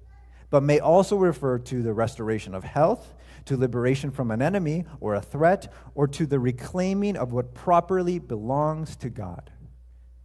but 0.50 0.64
may 0.64 0.80
also 0.80 1.18
refer 1.18 1.60
to 1.60 1.84
the 1.84 1.94
restoration 1.94 2.56
of 2.56 2.64
health, 2.64 3.14
to 3.46 3.58
liberation 3.58 4.10
from 4.10 4.32
an 4.32 4.42
enemy 4.42 4.86
or 5.02 5.16
a 5.16 5.22
threat, 5.22 5.72
or 5.96 6.08
to 6.08 6.26
the 6.26 6.40
reclaiming 6.40 7.18
of 7.18 7.34
what 7.34 7.54
properly 7.54 8.20
belongs 8.20 8.96
to 8.96 9.10
God. 9.10 9.52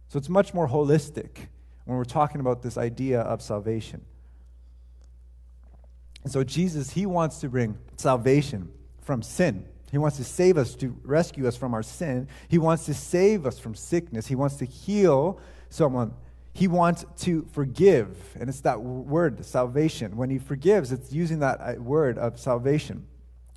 So 0.07 0.17
it's 0.17 0.29
much 0.29 0.53
more 0.53 0.69
holistic 0.69 1.47
when 1.83 1.97
we're 1.97 2.05
talking 2.05 2.39
about 2.39 2.61
this 2.61 2.77
idea 2.77 3.21
of 3.21 3.41
salvation. 3.41 4.05
And 6.25 6.31
so 6.31 6.43
Jesus, 6.43 6.89
he 6.89 7.05
wants 7.05 7.39
to 7.41 7.49
bring 7.49 7.77
salvation 7.97 8.71
from 9.03 9.21
sin. 9.21 9.63
He 9.91 9.99
wants 9.99 10.17
to 10.17 10.23
save 10.23 10.57
us, 10.57 10.73
to 10.77 10.97
rescue 11.03 11.47
us 11.47 11.55
from 11.55 11.75
our 11.75 11.83
sin. 11.83 12.27
He 12.47 12.57
wants 12.57 12.85
to 12.85 12.95
save 12.95 13.45
us 13.45 13.59
from 13.59 13.75
sickness. 13.75 14.25
He 14.25 14.33
wants 14.33 14.55
to 14.55 14.65
heal 14.65 15.39
someone. 15.69 16.15
He 16.51 16.67
wants 16.67 17.05
to 17.19 17.47
forgive. 17.51 18.17
And 18.39 18.49
it's 18.49 18.61
that 18.61 18.81
word, 18.81 19.45
salvation. 19.45 20.17
When 20.17 20.31
he 20.31 20.39
forgives, 20.39 20.91
it's 20.91 21.13
using 21.13 21.39
that 21.41 21.59
uh, 21.61 21.79
word 21.79 22.17
of 22.17 22.39
salvation. 22.39 23.05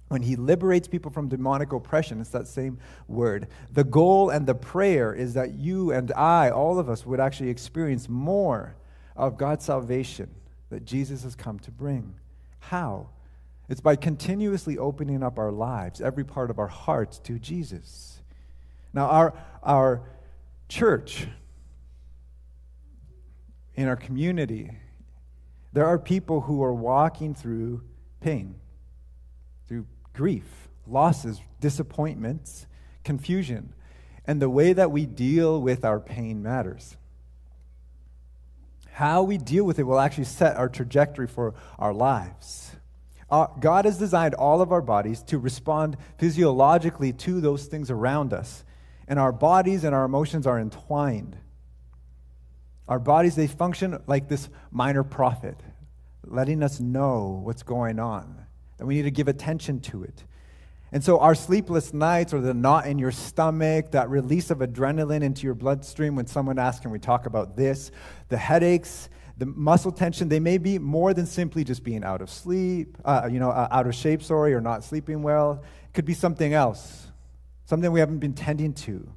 When 0.09 0.21
he 0.21 0.37
liberates 0.37 0.89
people 0.89 1.11
from 1.11 1.29
demonic 1.29 1.73
oppression, 1.73 2.21
it's 2.21 2.29
that 2.31 2.49
same 2.49 2.79
word. 3.09 3.49
The 3.73 3.85
goal 3.85 4.29
and 4.29 4.47
the 4.47 4.55
prayer 4.55 5.15
is 5.15 5.33
that 5.33 5.55
you 5.55 5.91
and 5.91 6.13
I, 6.13 6.51
all 6.51 6.79
of 6.79 6.91
us, 6.91 7.07
would 7.07 7.19
actually 7.19 7.49
experience 7.49 8.11
more 8.11 8.77
of 9.17 9.39
God's 9.39 9.65
salvation 9.65 10.29
that 10.69 10.85
Jesus 10.85 11.23
has 11.23 11.35
come 11.35 11.59
to 11.61 11.71
bring. 11.71 12.15
How? 12.59 13.09
It's 13.69 13.81
by 13.81 13.97
continuously 13.97 14.79
opening 14.79 15.23
up 15.23 15.39
our 15.39 15.53
lives, 15.53 16.01
every 16.01 16.25
part 16.25 16.51
of 16.51 16.59
our 16.59 16.69
hearts 16.69 17.19
to 17.21 17.39
Jesus. 17.39 18.21
Now, 18.95 19.07
our, 19.07 19.35
our 19.63 20.03
church, 20.69 21.27
in 23.75 23.87
our 23.87 23.97
community, 23.97 24.71
there 25.73 25.87
are 25.87 25.99
people 25.99 26.41
who 26.43 26.63
are 26.63 26.75
walking 26.75 27.35
through 27.35 27.83
pain, 28.21 28.57
through 29.69 29.87
grief, 30.15 30.69
losses, 30.87 31.41
disappointments, 31.61 32.67
confusion. 33.05 33.75
And 34.25 34.43
the 34.43 34.51
way 34.51 34.73
that 34.73 34.91
we 34.91 35.07
deal 35.07 35.61
with 35.61 35.85
our 35.85 36.01
pain 36.01 36.43
matters. 36.43 36.97
How 38.99 39.23
we 39.23 39.39
deal 39.39 39.63
with 39.63 39.79
it 39.79 39.85
will 39.85 40.01
actually 40.01 40.25
set 40.25 40.57
our 40.57 40.69
trajectory 40.69 41.29
for 41.29 41.55
our 41.79 41.93
lives. 41.95 42.73
Uh, 43.31 43.47
God 43.61 43.85
has 43.85 43.97
designed 43.97 44.35
all 44.35 44.61
of 44.61 44.73
our 44.73 44.83
bodies 44.83 45.23
to 45.29 45.39
respond 45.39 45.97
physiologically 46.19 47.13
to 47.13 47.41
those 47.41 47.67
things 47.67 47.93
around 47.93 48.33
us. 48.33 48.65
And 49.07 49.21
our 49.21 49.31
bodies 49.31 49.85
and 49.85 49.95
our 49.95 50.05
emotions 50.05 50.49
are 50.49 50.59
entwined. 50.59 51.37
Our 52.89 52.99
bodies, 52.99 53.37
they 53.37 53.47
function 53.47 54.03
like 54.09 54.29
this 54.29 54.49
minor 54.73 55.05
prophet, 55.05 55.61
letting 56.25 56.65
us 56.65 56.81
know 56.81 57.41
what's 57.45 57.63
going 57.63 58.01
on, 58.01 58.47
that 58.79 58.87
we 58.87 58.97
need 58.97 59.03
to 59.03 59.13
give 59.13 59.29
attention 59.29 59.79
to 59.83 60.03
it. 60.03 60.25
And 60.91 61.05
so, 61.05 61.19
our 61.19 61.35
sleepless 61.35 61.93
nights, 61.93 62.33
or 62.33 62.41
the 62.41 62.55
knot 62.55 62.87
in 62.87 62.99
your 62.99 63.13
stomach, 63.13 63.91
that 63.91 64.09
release 64.09 64.51
of 64.51 64.59
adrenaline 64.59 65.23
into 65.23 65.45
your 65.45 65.55
bloodstream 65.55 66.17
when 66.17 66.27
someone 66.27 66.59
asks, 66.59 66.81
Can 66.81 66.91
we 66.91 66.99
talk 66.99 67.27
about 67.27 67.57
this? 67.57 67.91
The 68.29 68.39
headaches, 68.39 69.11
the 69.37 69.47
muscle 69.47 69.93
tension, 69.93 70.29
they 70.29 70.41
may 70.41 70.57
be 70.57 70.79
more 70.79 71.13
than 71.13 71.27
simply 71.27 71.63
just 71.63 71.85
being 71.85 72.05
out 72.05 72.23
of 72.23 72.31
sleep, 72.31 72.97
uh, 73.05 73.29
you 73.31 73.39
know, 73.39 73.51
uh, 73.51 73.69
out 73.71 73.87
of 73.87 73.95
shape, 73.95 74.23
sorry, 74.23 74.55
or 74.55 74.61
not 74.61 74.83
sleeping 74.83 75.23
well. 75.23 75.63
It 75.85 75.95
could 75.95 76.07
be 76.07 76.15
something 76.15 76.55
else, 76.55 77.09
something 77.67 77.93
we 77.93 78.01
haven't 78.01 78.19
been 78.19 78.35
tending 78.35 78.73
to. 78.75 79.09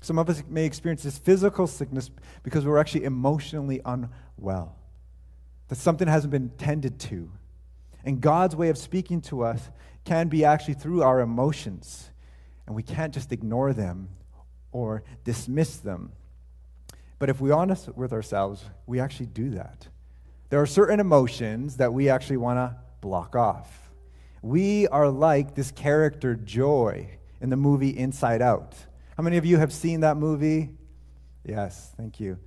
Some 0.00 0.18
of 0.18 0.30
us 0.30 0.42
may 0.48 0.64
experience 0.64 1.02
this 1.02 1.18
physical 1.18 1.66
sickness 1.66 2.10
because 2.42 2.64
we're 2.64 2.78
actually 2.78 3.04
emotionally 3.04 3.80
unwell, 3.84 4.76
that 5.68 5.76
something 5.76 6.08
hasn't 6.08 6.30
been 6.30 6.50
tended 6.50 6.98
to. 7.00 7.30
And 8.04 8.20
God's 8.20 8.56
way 8.56 8.70
of 8.70 8.78
speaking 8.78 9.20
to 9.22 9.42
us 9.42 9.68
can 10.04 10.28
be 10.28 10.44
actually 10.44 10.74
through 10.74 11.02
our 11.02 11.20
emotions. 11.20 12.10
And 12.66 12.76
we 12.76 12.82
can't 12.82 13.14
just 13.14 13.32
ignore 13.32 13.72
them 13.72 14.10
or 14.72 15.02
dismiss 15.24 15.78
them. 15.78 16.12
But 17.18 17.30
if 17.30 17.40
we're 17.40 17.54
honest 17.54 17.88
with 17.96 18.12
ourselves, 18.12 18.64
we 18.86 19.00
actually 19.00 19.26
do 19.26 19.50
that. 19.50 19.88
There 20.50 20.60
are 20.60 20.66
certain 20.66 21.00
emotions 21.00 21.76
that 21.76 21.92
we 21.92 22.08
actually 22.08 22.36
want 22.36 22.58
to 22.58 22.76
block 23.00 23.34
off. 23.34 23.90
We 24.42 24.86
are 24.88 25.08
like 25.08 25.54
this 25.54 25.70
character, 25.70 26.34
Joy, 26.34 27.18
in 27.40 27.50
the 27.50 27.56
movie 27.56 27.96
Inside 27.96 28.40
Out. 28.40 28.74
How 29.16 29.22
many 29.22 29.36
of 29.36 29.44
you 29.44 29.58
have 29.58 29.72
seen 29.72 30.00
that 30.00 30.16
movie? 30.16 30.70
Yes, 31.44 31.92
thank 31.96 32.20
you. 32.20 32.38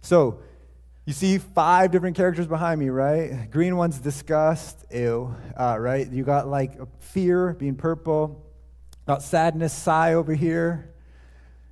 So, 0.00 0.40
you 1.06 1.12
see 1.12 1.38
five 1.38 1.92
different 1.92 2.16
characters 2.16 2.48
behind 2.48 2.80
me, 2.80 2.88
right? 2.88 3.48
Green 3.48 3.76
one's 3.76 4.00
disgust, 4.00 4.84
ew, 4.90 5.32
uh, 5.56 5.76
right? 5.78 6.10
You 6.10 6.24
got 6.24 6.48
like 6.48 6.72
fear 6.98 7.54
being 7.54 7.76
purple, 7.76 8.44
got 9.06 9.22
sadness, 9.22 9.72
sigh 9.72 10.14
over 10.14 10.34
here, 10.34 10.92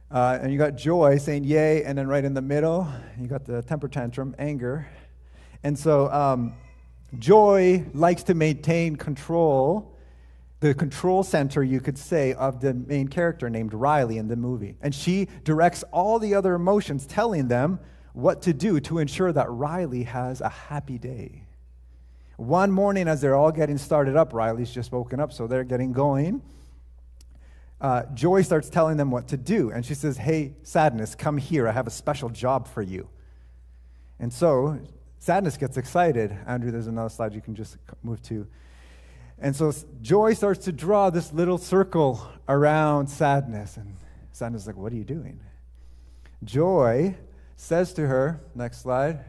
uh, 0.09 0.38
and 0.41 0.53
you 0.53 0.59
got 0.59 0.76
joy 0.76 1.19
saying 1.19 1.43
yay, 1.43 1.83
and 1.83 1.99
then 1.99 2.07
right 2.07 2.25
in 2.25 2.33
the 2.33 2.43
middle, 2.43 2.87
you 3.21 3.26
got 3.26 3.45
the 3.45 3.61
temper 3.62 3.88
tantrum, 3.88 4.37
anger. 4.38 4.87
And 5.64 5.76
so 5.76 6.09
um, 6.12 6.55
joy 7.19 7.85
likes 7.93 8.23
to 8.25 8.35
maintain 8.35 8.95
control, 8.95 9.99
the 10.61 10.75
control 10.75 11.25
center, 11.25 11.64
you 11.64 11.81
could 11.81 11.99
say, 11.99 12.35
of 12.35 12.61
the 12.61 12.73
main 12.73 13.09
character 13.09 13.50
named 13.50 13.75
Riley 13.75 14.17
in 14.17 14.29
the 14.29 14.37
movie. 14.37 14.76
And 14.81 14.95
she 14.95 15.26
directs 15.43 15.83
all 15.91 16.21
the 16.21 16.37
other 16.37 16.55
emotions, 16.55 17.05
telling 17.05 17.49
them, 17.49 17.81
what 18.14 18.42
to 18.42 18.54
do 18.54 18.80
to 18.80 19.00
ensure 19.00 19.33
that 19.33 19.50
Riley 19.50 20.04
has 20.04 20.40
a 20.40 20.49
happy 20.49 20.99
day. 20.99 21.42
One 22.37 22.71
morning, 22.71 23.06
as 23.06 23.21
they're 23.21 23.35
all 23.35 23.52
getting 23.52 23.76
started 23.76 24.16
up, 24.16 24.33
Riley's 24.33 24.73
just 24.73 24.90
woken 24.92 25.21
up, 25.21 25.33
so 25.33 25.47
they're 25.47 25.64
getting 25.64 25.92
going. 25.92 26.40
Uh, 27.80 28.04
Joy 28.14 28.42
starts 28.42 28.71
telling 28.71 28.97
them 28.97 29.11
what 29.11 29.28
to 29.28 29.37
do, 29.37 29.71
and 29.71 29.85
she 29.85 29.94
says, 29.94 30.16
Hey, 30.16 30.54
Sadness, 30.62 31.14
come 31.14 31.37
here. 31.37 31.68
I 31.68 31.73
have 31.73 31.87
a 31.87 31.90
special 31.90 32.28
job 32.28 32.68
for 32.68 32.83
you. 32.83 33.09
And 34.21 34.33
so 34.33 34.78
Sadness 35.18 35.56
gets 35.56 35.76
excited. 35.76 36.37
Andrew, 36.47 36.71
there's 36.71 36.87
another 36.87 37.09
slide 37.09 37.35
you 37.35 37.40
can 37.40 37.54
just 37.54 37.76
move 38.02 38.23
to. 38.23 38.47
And 39.40 39.54
so 39.54 39.73
Joy 40.00 40.35
starts 40.35 40.64
to 40.66 40.73
draw 40.73 41.11
this 41.11 41.33
little 41.33 41.59
circle 41.59 42.25
around 42.49 43.09
Sadness, 43.09 43.76
and 43.76 43.97
Sadness 44.30 44.62
is 44.62 44.66
like, 44.68 44.76
What 44.76 44.92
are 44.92 44.97
you 44.97 45.04
doing? 45.04 45.40
Joy 46.44 47.16
says 47.56 47.92
to 47.94 48.06
her, 48.06 48.40
next 48.54 48.82
slide, 48.82 49.25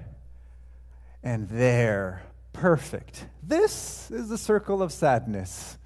and 1.24 1.50
there, 1.50 2.24
perfect. 2.54 3.26
This 3.44 4.10
is 4.12 4.30
the 4.30 4.38
circle 4.38 4.82
of 4.82 4.92
sadness. 4.92 5.78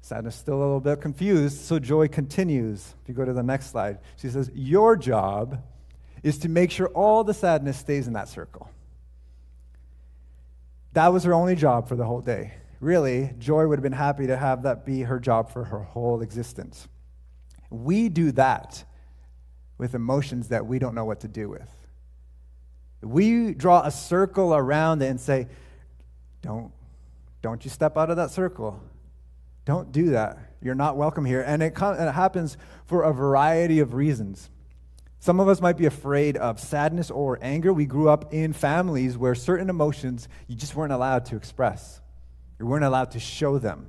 Sadness 0.00 0.34
is 0.34 0.40
still 0.40 0.56
a 0.56 0.60
little 0.60 0.80
bit 0.80 1.00
confused, 1.00 1.60
so 1.60 1.78
joy 1.78 2.08
continues. 2.08 2.94
If 3.02 3.08
you 3.08 3.14
go 3.14 3.24
to 3.24 3.32
the 3.32 3.42
next 3.42 3.70
slide, 3.70 3.98
she 4.16 4.28
says, 4.28 4.50
Your 4.54 4.96
job 4.96 5.62
is 6.22 6.38
to 6.38 6.48
make 6.48 6.70
sure 6.70 6.88
all 6.88 7.24
the 7.24 7.34
sadness 7.34 7.78
stays 7.78 8.06
in 8.06 8.12
that 8.14 8.28
circle. 8.28 8.70
That 10.92 11.12
was 11.12 11.24
her 11.24 11.34
only 11.34 11.54
job 11.54 11.88
for 11.88 11.96
the 11.96 12.04
whole 12.04 12.20
day. 12.20 12.54
Really, 12.80 13.34
Joy 13.38 13.66
would 13.66 13.78
have 13.78 13.82
been 13.82 13.92
happy 13.92 14.26
to 14.26 14.36
have 14.36 14.62
that 14.62 14.84
be 14.84 15.02
her 15.02 15.20
job 15.20 15.52
for 15.52 15.64
her 15.64 15.80
whole 15.80 16.22
existence. 16.22 16.88
We 17.68 18.08
do 18.08 18.32
that 18.32 18.84
with 19.80 19.94
emotions 19.94 20.48
that 20.48 20.66
we 20.66 20.78
don't 20.78 20.94
know 20.94 21.06
what 21.06 21.20
to 21.20 21.28
do 21.28 21.48
with. 21.48 21.70
We 23.00 23.54
draw 23.54 23.80
a 23.80 23.90
circle 23.90 24.54
around 24.54 25.00
it 25.00 25.06
and 25.06 25.18
say, 25.18 25.48
don't, 26.42 26.70
don't 27.40 27.64
you 27.64 27.70
step 27.70 27.96
out 27.96 28.10
of 28.10 28.16
that 28.16 28.30
circle. 28.30 28.78
Don't 29.64 29.90
do 29.90 30.10
that. 30.10 30.36
You're 30.60 30.74
not 30.74 30.98
welcome 30.98 31.24
here. 31.24 31.40
And 31.40 31.62
it, 31.62 31.74
com- 31.74 31.98
it 31.98 32.12
happens 32.12 32.58
for 32.84 33.04
a 33.04 33.12
variety 33.12 33.80
of 33.80 33.94
reasons. 33.94 34.50
Some 35.18 35.40
of 35.40 35.48
us 35.48 35.62
might 35.62 35.78
be 35.78 35.86
afraid 35.86 36.36
of 36.36 36.60
sadness 36.60 37.10
or 37.10 37.38
anger. 37.40 37.72
We 37.72 37.86
grew 37.86 38.10
up 38.10 38.34
in 38.34 38.52
families 38.52 39.16
where 39.16 39.34
certain 39.34 39.70
emotions 39.70 40.28
you 40.46 40.56
just 40.56 40.76
weren't 40.76 40.92
allowed 40.92 41.24
to 41.26 41.36
express. 41.36 42.02
You 42.58 42.66
weren't 42.66 42.84
allowed 42.84 43.12
to 43.12 43.18
show 43.18 43.58
them. 43.58 43.86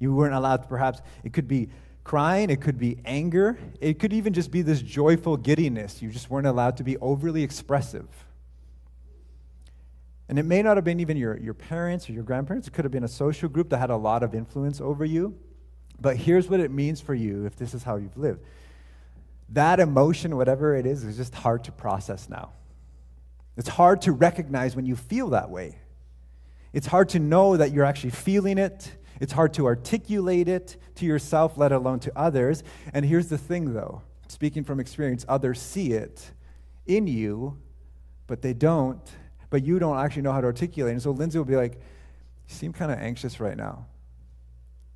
You 0.00 0.12
weren't 0.12 0.34
allowed 0.34 0.62
to, 0.62 0.68
perhaps, 0.68 1.00
it 1.22 1.32
could 1.32 1.46
be 1.46 1.68
crying, 2.08 2.48
it 2.48 2.62
could 2.62 2.78
be 2.78 2.96
anger, 3.04 3.58
it 3.82 3.98
could 3.98 4.14
even 4.14 4.32
just 4.32 4.50
be 4.50 4.62
this 4.62 4.80
joyful 4.80 5.36
giddiness. 5.36 6.00
You 6.00 6.08
just 6.08 6.30
weren't 6.30 6.46
allowed 6.46 6.78
to 6.78 6.82
be 6.82 6.96
overly 6.96 7.42
expressive. 7.42 8.08
And 10.26 10.38
it 10.38 10.44
may 10.44 10.62
not 10.62 10.78
have 10.78 10.84
been 10.84 11.00
even 11.00 11.18
your, 11.18 11.38
your 11.38 11.52
parents 11.52 12.08
or 12.08 12.12
your 12.12 12.22
grandparents, 12.22 12.66
it 12.66 12.72
could 12.72 12.86
have 12.86 12.92
been 12.92 13.04
a 13.04 13.08
social 13.08 13.50
group 13.50 13.68
that 13.68 13.78
had 13.78 13.90
a 13.90 13.96
lot 13.96 14.22
of 14.22 14.34
influence 14.34 14.80
over 14.80 15.04
you. 15.04 15.38
But 16.00 16.16
here's 16.16 16.48
what 16.48 16.60
it 16.60 16.70
means 16.70 16.98
for 17.02 17.12
you 17.14 17.44
if 17.44 17.56
this 17.56 17.74
is 17.74 17.82
how 17.82 17.96
you've 17.96 18.16
lived 18.16 18.40
that 19.50 19.80
emotion, 19.80 20.36
whatever 20.36 20.76
it 20.76 20.84
is, 20.86 21.04
is 21.04 21.16
just 21.16 21.34
hard 21.34 21.64
to 21.64 21.72
process 21.72 22.28
now. 22.28 22.52
It's 23.56 23.68
hard 23.68 24.02
to 24.02 24.12
recognize 24.12 24.76
when 24.76 24.84
you 24.84 24.94
feel 24.94 25.30
that 25.30 25.48
way. 25.50 25.78
It's 26.72 26.86
hard 26.86 27.10
to 27.10 27.18
know 27.18 27.56
that 27.56 27.72
you're 27.72 27.84
actually 27.84 28.10
feeling 28.10 28.58
it. 28.58 28.92
It's 29.20 29.32
hard 29.32 29.54
to 29.54 29.66
articulate 29.66 30.48
it 30.48 30.76
to 30.96 31.06
yourself, 31.06 31.56
let 31.56 31.72
alone 31.72 32.00
to 32.00 32.12
others. 32.16 32.62
And 32.92 33.04
here's 33.04 33.28
the 33.28 33.38
thing, 33.38 33.74
though 33.74 34.02
speaking 34.28 34.62
from 34.62 34.78
experience, 34.78 35.24
others 35.28 35.60
see 35.60 35.92
it 35.92 36.30
in 36.86 37.06
you, 37.06 37.56
but 38.26 38.42
they 38.42 38.52
don't, 38.52 39.00
but 39.50 39.64
you 39.64 39.78
don't 39.78 39.98
actually 39.98 40.22
know 40.22 40.32
how 40.32 40.40
to 40.40 40.46
articulate. 40.46 40.92
And 40.92 41.02
so 41.02 41.10
Lindsay 41.10 41.38
will 41.38 41.44
be 41.44 41.56
like, 41.56 41.74
You 41.74 42.54
seem 42.54 42.72
kind 42.72 42.92
of 42.92 42.98
anxious 42.98 43.40
right 43.40 43.56
now. 43.56 43.86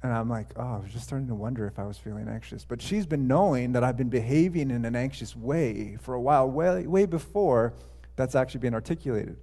And 0.02 0.12
I'm 0.12 0.29
like, 0.29 0.49
oh, 0.57 0.62
I 0.62 0.79
was 0.79 0.93
just 0.93 1.05
starting 1.05 1.29
to 1.29 1.35
wonder 1.35 1.64
if 1.67 1.79
I 1.79 1.85
was 1.85 1.97
feeling 1.97 2.26
anxious. 2.29 2.64
But 2.64 2.83
she's 2.83 3.07
been 3.07 3.29
knowing 3.29 3.73
that 3.73 3.85
I've 3.85 3.97
been 3.97 4.09
behaving 4.09 4.73
in 4.73 4.85
an 4.85 4.97
anxious 4.97 5.37
way 5.37 5.97
for 6.00 6.14
a 6.14 6.21
while, 6.21 6.50
way, 6.50 6.87
way 6.88 7.07
before 7.07 7.75
that's 8.17 8.35
actually 8.35 8.61
been 8.61 8.75
articulated. 8.75 9.37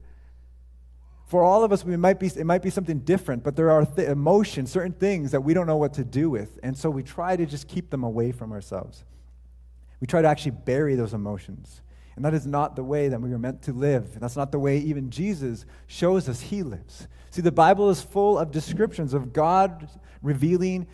For 1.30 1.44
all 1.44 1.64
of 1.64 1.72
us, 1.72 1.86
we 1.86 1.96
might 1.96 2.20
be, 2.20 2.26
it 2.26 2.44
might 2.44 2.64
be 2.64 2.72
something 2.72 3.02
different, 3.02 3.44
but 3.44 3.56
there 3.56 3.70
are 3.70 3.86
th- 3.86 4.10
emotions, 4.10 4.72
certain 4.72 4.94
things 4.94 5.30
that 5.30 5.42
we 5.42 5.54
don't 5.54 5.68
know 5.68 5.78
what 5.78 5.94
to 5.94 6.04
do 6.04 6.28
with. 6.28 6.58
And 6.64 6.76
so 6.76 6.90
we 6.90 7.04
try 7.04 7.36
to 7.36 7.46
just 7.46 7.68
keep 7.68 7.92
them 7.92 8.04
away 8.04 8.32
from 8.32 8.52
ourselves. 8.52 9.04
We 10.00 10.08
try 10.08 10.24
to 10.24 10.28
actually 10.28 10.54
bury 10.54 10.96
those 10.96 11.14
emotions. 11.14 11.84
And 12.16 12.26
that 12.26 12.34
is 12.34 12.48
not 12.48 12.76
the 12.76 12.84
way 12.84 13.10
that 13.10 13.22
we 13.22 13.30
were 13.30 13.38
meant 13.38 13.62
to 13.64 13.74
live. 13.74 14.20
That's 14.20 14.36
not 14.36 14.52
the 14.52 14.58
way 14.58 14.80
even 14.80 15.12
Jesus 15.12 15.68
shows 15.86 16.28
us 16.28 16.42
he 16.42 16.64
lives. 16.64 17.08
See, 17.30 17.44
the 17.44 17.52
Bible 17.52 17.92
is 17.92 18.02
full 18.02 18.40
of 18.40 18.50
descriptions 18.50 19.14
of 19.14 19.32
God 19.32 19.88
revealing 20.24 20.88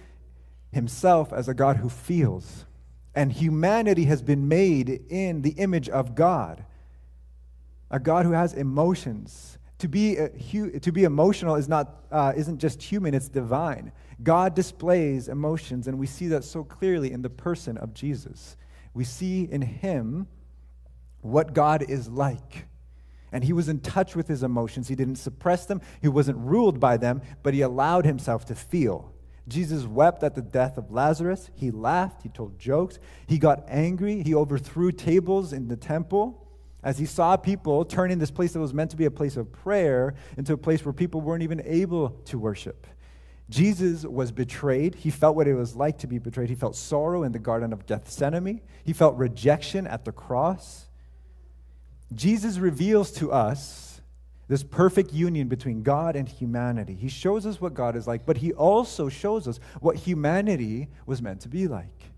himself 0.74 1.32
as 1.32 1.48
a 1.48 1.54
God 1.54 1.77
who 1.77 1.88
feels. 1.88 2.65
And 3.15 3.32
humanity 3.32 4.04
has 4.04 4.22
been 4.22 4.50
made 4.50 4.89
in 5.10 5.44
the 5.44 5.51
image 5.51 5.88
of 5.88 6.13
God, 6.13 6.65
a 7.89 8.01
God 8.01 8.25
who 8.25 8.34
has 8.34 8.54
emotions 8.54 9.60
to 9.86 9.89
be, 9.89 10.15
hu- 10.51 10.80
to 10.80 10.92
be 10.92 11.04
emotional 11.04 11.54
is 11.54 11.70
not, 11.70 12.06
uh, 12.12 12.34
isn't 12.36 12.58
just 12.58 12.82
human, 12.82 13.13
it's 13.13 13.30
divine. 13.30 13.92
God 14.24 14.56
displays 14.56 15.27
emotions, 15.27 15.88
and 15.88 16.00
we 16.00 16.08
see 16.08 16.27
that 16.30 16.44
so 16.44 16.63
clearly 16.63 17.12
in 17.12 17.22
the 17.22 17.30
person 17.30 17.77
of 17.77 17.94
Jesus. 17.94 18.58
we 18.96 19.04
see 19.04 19.44
in 19.44 19.62
him 19.62 20.25
what 21.22 21.54
God 21.54 21.84
is 21.88 22.08
like. 22.08 22.65
And 23.32 23.44
he 23.44 23.54
was 23.54 23.68
in 23.70 23.82
touch 23.82 24.15
with 24.15 24.27
his 24.27 24.42
emotions. 24.42 24.88
He 24.88 24.96
didn't 24.96 25.18
suppress 25.18 25.65
them, 25.68 25.82
he 26.01 26.08
wasn't 26.08 26.38
ruled 26.38 26.80
by 26.80 26.98
them, 26.98 27.22
but 27.44 27.54
he 27.54 27.62
allowed 27.62 28.06
himself 28.06 28.46
to 28.46 28.56
feel. 28.56 29.13
Jesus 29.48 29.86
wept 29.86 30.24
at 30.24 30.34
the 30.34 30.42
death 30.42 30.80
of 30.80 30.92
Lazarus. 30.92 31.51
He 31.54 31.70
laughed. 31.70 32.24
He 32.24 32.30
told 32.30 32.58
jokes. 32.58 32.98
He 33.27 33.38
got 33.38 33.63
angry. 33.68 34.24
He 34.24 34.34
overthrew 34.34 34.92
tables 34.92 35.54
in 35.54 35.68
the 35.68 35.75
temple 35.75 36.45
as 36.86 37.00
he 37.00 37.06
saw 37.06 37.36
people 37.36 37.84
turning 37.84 38.20
this 38.20 38.30
place 38.30 38.54
that 38.54 38.60
was 38.60 38.74
meant 38.74 38.92
to 38.92 38.96
be 38.96 39.06
a 39.06 39.12
place 39.12 39.36
of 39.36 39.51
prayer 39.51 40.13
into 40.38 40.54
a 40.54 40.58
place 40.58 40.86
where 40.86 40.94
people 40.94 41.20
weren't 41.20 41.42
even 41.42 41.62
able 41.65 42.12
to 42.25 42.38
worship. 42.38 42.86
Jesus 43.50 44.06
was 44.06 44.32
betrayed. 44.32 44.94
He 44.94 45.10
felt 45.10 45.36
what 45.36 45.48
it 45.48 45.56
was 45.56 45.75
like 45.75 45.98
to 46.00 46.08
be 46.08 46.20
betrayed. 46.20 46.48
He 46.48 46.56
felt 46.56 46.75
sorrow 46.75 47.24
in 47.24 47.32
the 47.32 47.39
Garden 47.39 47.74
of 47.74 47.88
Gethsemane. 47.88 48.62
He 48.84 48.94
felt 48.94 49.18
rejection 49.18 49.88
at 49.88 50.06
the 50.06 50.12
cross. 50.12 50.86
Jesus 52.13 52.60
reveals 52.60 53.12
to 53.13 53.32
us 53.32 54.00
this 54.48 54.62
perfect 54.62 55.12
union 55.12 55.48
between 55.48 55.82
God 55.82 56.15
and 56.15 56.30
humanity. 56.30 56.94
He 56.94 57.10
shows 57.10 57.48
us 57.48 57.60
what 57.60 57.74
God 57.74 57.96
is 57.96 58.06
like, 58.06 58.27
but 58.27 58.38
he 58.38 58.54
also 58.54 59.10
shows 59.10 59.48
us 59.48 59.60
what 59.80 59.96
humanity 59.96 60.88
was 61.08 61.20
meant 61.20 61.42
to 61.42 61.50
be 61.50 61.68
like. 61.68 62.12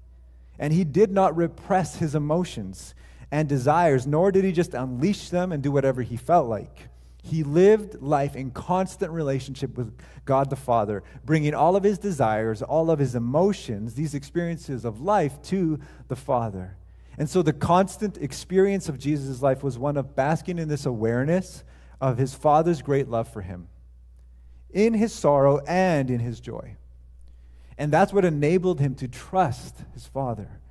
And 0.60 0.74
he 0.74 0.84
did 0.84 1.10
not 1.10 1.38
repress 1.38 1.96
his 1.96 2.16
emotions 2.16 2.96
and 3.32 3.50
desires, 3.50 4.08
nor 4.08 4.32
did 4.32 4.44
he 4.44 4.52
just 4.52 4.74
unleash 4.74 5.30
them 5.30 5.52
and 5.52 5.62
do 5.62 5.72
whatever 5.72 6.02
he 6.02 6.18
felt 6.18 6.48
like. 6.48 6.90
He 7.24 7.44
lived 7.44 8.02
life 8.02 8.36
in 8.36 8.52
constant 8.52 9.12
relationship 9.12 9.76
with 9.76 9.94
God 10.24 10.50
the 10.50 10.56
Father, 10.56 11.04
bringing 11.26 11.54
all 11.54 11.76
of 11.76 11.84
his 11.84 11.98
desires, 11.98 12.62
all 12.62 12.90
of 12.90 13.00
his 13.00 13.16
emotions, 13.16 13.96
these 13.96 14.16
experiences 14.16 14.86
of 14.86 15.02
life 15.02 15.42
to 15.44 15.80
the 16.08 16.16
Father. 16.16 16.78
And 17.18 17.30
so 17.30 17.42
the 17.42 17.54
constant 17.54 18.18
experience 18.18 18.88
of 18.88 19.00
Jesus' 19.00 19.42
life 19.42 19.62
was 19.62 19.78
one 19.78 19.98
of 19.98 20.16
basking 20.16 20.58
in 20.58 20.70
this 20.70 20.86
awareness 20.86 21.64
of 22.00 22.18
his 22.18 22.34
Father's 22.34 22.82
great 22.82 23.10
love 23.10 23.28
for 23.28 23.42
him, 23.42 23.68
in 24.70 24.94
his 24.94 25.12
sorrow 25.12 25.60
and 25.68 26.10
in 26.10 26.20
his 26.20 26.40
joy. 26.40 26.76
And 27.78 27.92
that's 27.92 28.14
what 28.14 28.24
enabled 28.24 28.80
him 28.80 28.96
to 28.96 29.08
trust 29.08 29.84
his 29.94 30.06
Father. 30.06 30.62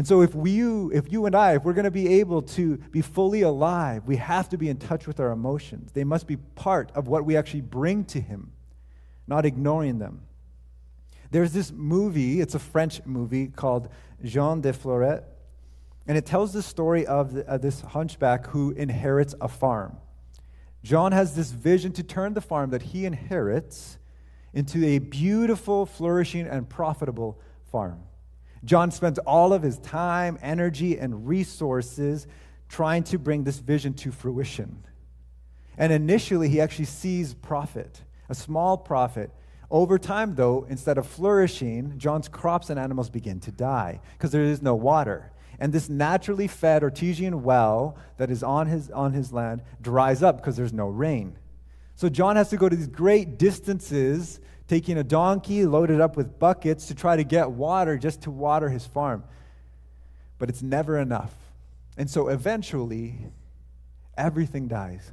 And 0.00 0.06
so, 0.06 0.22
if, 0.22 0.34
we, 0.34 0.62
if 0.94 1.12
you 1.12 1.26
and 1.26 1.36
I, 1.36 1.56
if 1.56 1.64
we're 1.64 1.74
going 1.74 1.84
to 1.84 1.90
be 1.90 2.20
able 2.20 2.40
to 2.40 2.78
be 2.90 3.02
fully 3.02 3.42
alive, 3.42 4.06
we 4.06 4.16
have 4.16 4.48
to 4.48 4.56
be 4.56 4.70
in 4.70 4.78
touch 4.78 5.06
with 5.06 5.20
our 5.20 5.30
emotions. 5.30 5.92
They 5.92 6.04
must 6.04 6.26
be 6.26 6.36
part 6.36 6.90
of 6.94 7.06
what 7.06 7.26
we 7.26 7.36
actually 7.36 7.60
bring 7.60 8.06
to 8.06 8.18
Him, 8.18 8.52
not 9.26 9.44
ignoring 9.44 9.98
them. 9.98 10.22
There's 11.30 11.52
this 11.52 11.70
movie, 11.70 12.40
it's 12.40 12.54
a 12.54 12.58
French 12.58 13.04
movie 13.04 13.48
called 13.48 13.90
Jean 14.24 14.62
de 14.62 14.72
Florette, 14.72 15.24
and 16.06 16.16
it 16.16 16.24
tells 16.24 16.54
the 16.54 16.62
story 16.62 17.06
of, 17.06 17.36
of 17.36 17.60
this 17.60 17.82
hunchback 17.82 18.46
who 18.46 18.70
inherits 18.70 19.34
a 19.38 19.48
farm. 19.48 19.98
John 20.82 21.12
has 21.12 21.36
this 21.36 21.50
vision 21.50 21.92
to 21.92 22.02
turn 22.02 22.32
the 22.32 22.40
farm 22.40 22.70
that 22.70 22.80
he 22.80 23.04
inherits 23.04 23.98
into 24.54 24.82
a 24.82 24.98
beautiful, 24.98 25.84
flourishing, 25.84 26.46
and 26.46 26.66
profitable 26.66 27.38
farm. 27.70 28.00
John 28.64 28.90
spends 28.90 29.18
all 29.20 29.52
of 29.52 29.62
his 29.62 29.78
time, 29.78 30.38
energy, 30.42 30.98
and 30.98 31.26
resources 31.26 32.26
trying 32.68 33.02
to 33.04 33.18
bring 33.18 33.44
this 33.44 33.58
vision 33.58 33.94
to 33.94 34.12
fruition. 34.12 34.84
And 35.78 35.92
initially, 35.92 36.48
he 36.48 36.60
actually 36.60 36.84
sees 36.84 37.34
profit, 37.34 38.02
a 38.28 38.34
small 38.34 38.76
profit. 38.76 39.30
Over 39.70 39.98
time, 39.98 40.34
though, 40.34 40.66
instead 40.68 40.98
of 40.98 41.06
flourishing, 41.06 41.94
John's 41.96 42.28
crops 42.28 42.70
and 42.70 42.78
animals 42.78 43.08
begin 43.08 43.40
to 43.40 43.52
die 43.52 44.00
because 44.12 44.32
there 44.32 44.42
is 44.42 44.60
no 44.60 44.74
water. 44.74 45.32
And 45.58 45.72
this 45.72 45.88
naturally 45.88 46.48
fed 46.48 46.82
artesian 46.82 47.42
well 47.42 47.96
that 48.16 48.30
is 48.30 48.42
on 48.42 48.66
his, 48.66 48.90
on 48.90 49.12
his 49.12 49.32
land 49.32 49.62
dries 49.80 50.22
up 50.22 50.36
because 50.36 50.56
there's 50.56 50.72
no 50.72 50.88
rain. 50.88 51.38
So 51.94 52.08
John 52.08 52.36
has 52.36 52.48
to 52.50 52.56
go 52.56 52.68
to 52.68 52.74
these 52.74 52.88
great 52.88 53.38
distances 53.38 54.40
taking 54.70 54.96
a 54.96 55.02
donkey 55.02 55.66
loaded 55.66 56.00
up 56.00 56.16
with 56.16 56.38
buckets 56.38 56.86
to 56.86 56.94
try 56.94 57.16
to 57.16 57.24
get 57.24 57.50
water 57.50 57.98
just 57.98 58.22
to 58.22 58.30
water 58.30 58.68
his 58.68 58.86
farm. 58.86 59.24
But 60.38 60.48
it's 60.48 60.62
never 60.62 60.96
enough. 60.96 61.34
And 61.96 62.08
so 62.08 62.28
eventually, 62.28 63.16
everything 64.16 64.68
dies. 64.68 65.10